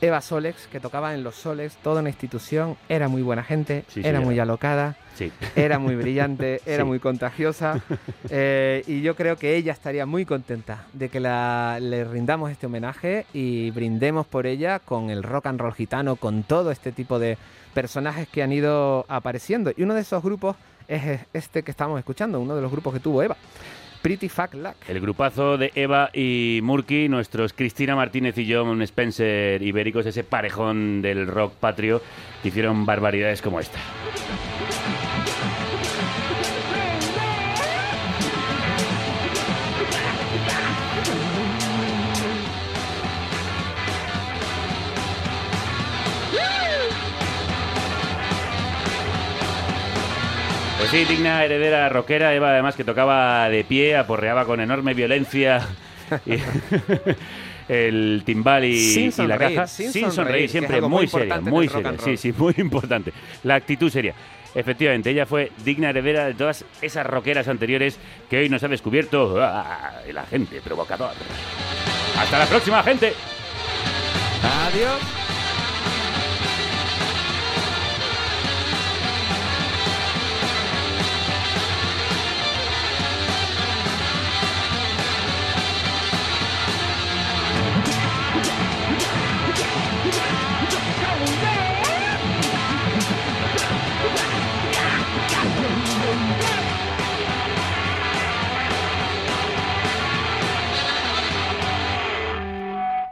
[0.01, 4.01] Eva Solex, que tocaba en los Solex, toda una institución, era muy buena gente, Sí,
[4.03, 5.31] era muy alocada, Sí.
[5.55, 7.81] era muy brillante, era muy contagiosa
[8.29, 12.67] eh, y yo creo que ella estaría muy contenta de que la, le rindamos este
[12.67, 17.19] homenaje y brindemos por ella con el rock and roll gitano, con todo este tipo
[17.19, 17.37] de
[17.73, 19.71] personajes que han ido apareciendo.
[19.75, 20.55] Y uno de esos grupos
[20.87, 23.35] es este que estamos escuchando, uno de los grupos que tuvo Eva.
[24.01, 24.75] Pretty Fuck Luck.
[24.87, 31.01] El grupazo de Eva y Murky, nuestros Cristina Martínez y John Spencer ibéricos, ese parejón
[31.01, 32.01] del rock patrio,
[32.41, 33.79] que hicieron barbaridades como esta.
[50.89, 55.67] Pues sí, digna heredera rockera, Eva además que tocaba de pie, aporreaba con enorme violencia
[57.67, 59.67] el timbal y, Sin y la caja.
[59.67, 61.93] sin sonreír, siempre muy muy seria, muy seria.
[61.99, 63.13] Sí, sí, muy importante.
[63.43, 64.15] La actitud seria.
[64.55, 69.37] Efectivamente, ella fue digna heredera de todas esas rockeras anteriores que hoy nos ha descubierto
[69.39, 70.01] ¡ah!
[70.07, 71.11] el agente provocador.
[72.17, 73.13] Hasta la próxima, gente.
[74.41, 75.28] Adiós.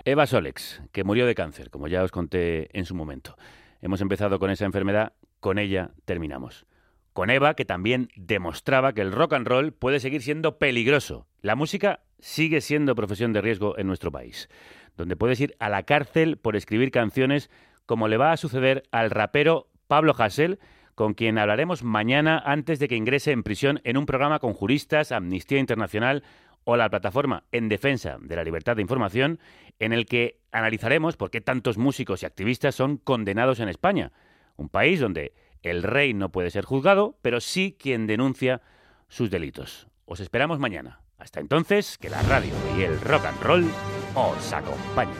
[0.07, 3.35] Eva Solex, que murió de cáncer, como ya os conté en su momento.
[3.81, 5.11] Hemos empezado con esa enfermedad,
[5.41, 6.65] con ella terminamos.
[7.11, 11.27] Con Eva, que también demostraba que el rock and roll puede seguir siendo peligroso.
[11.41, 14.47] La música sigue siendo profesión de riesgo en nuestro país,
[14.95, 17.49] donde puedes ir a la cárcel por escribir canciones
[17.85, 20.57] como le va a suceder al rapero Pablo Hassel,
[20.95, 25.11] con quien hablaremos mañana antes de que ingrese en prisión en un programa con juristas,
[25.11, 26.23] Amnistía Internacional
[26.69, 29.39] o la plataforma en defensa de la libertad de información,
[29.79, 34.11] en el que analizaremos por qué tantos músicos y activistas son condenados en España,
[34.57, 38.61] un país donde el rey no puede ser juzgado, pero sí quien denuncia
[39.07, 39.87] sus delitos.
[40.03, 40.99] Os esperamos mañana.
[41.17, 43.65] Hasta entonces, que la radio y el rock and roll
[44.13, 45.15] os acompañen.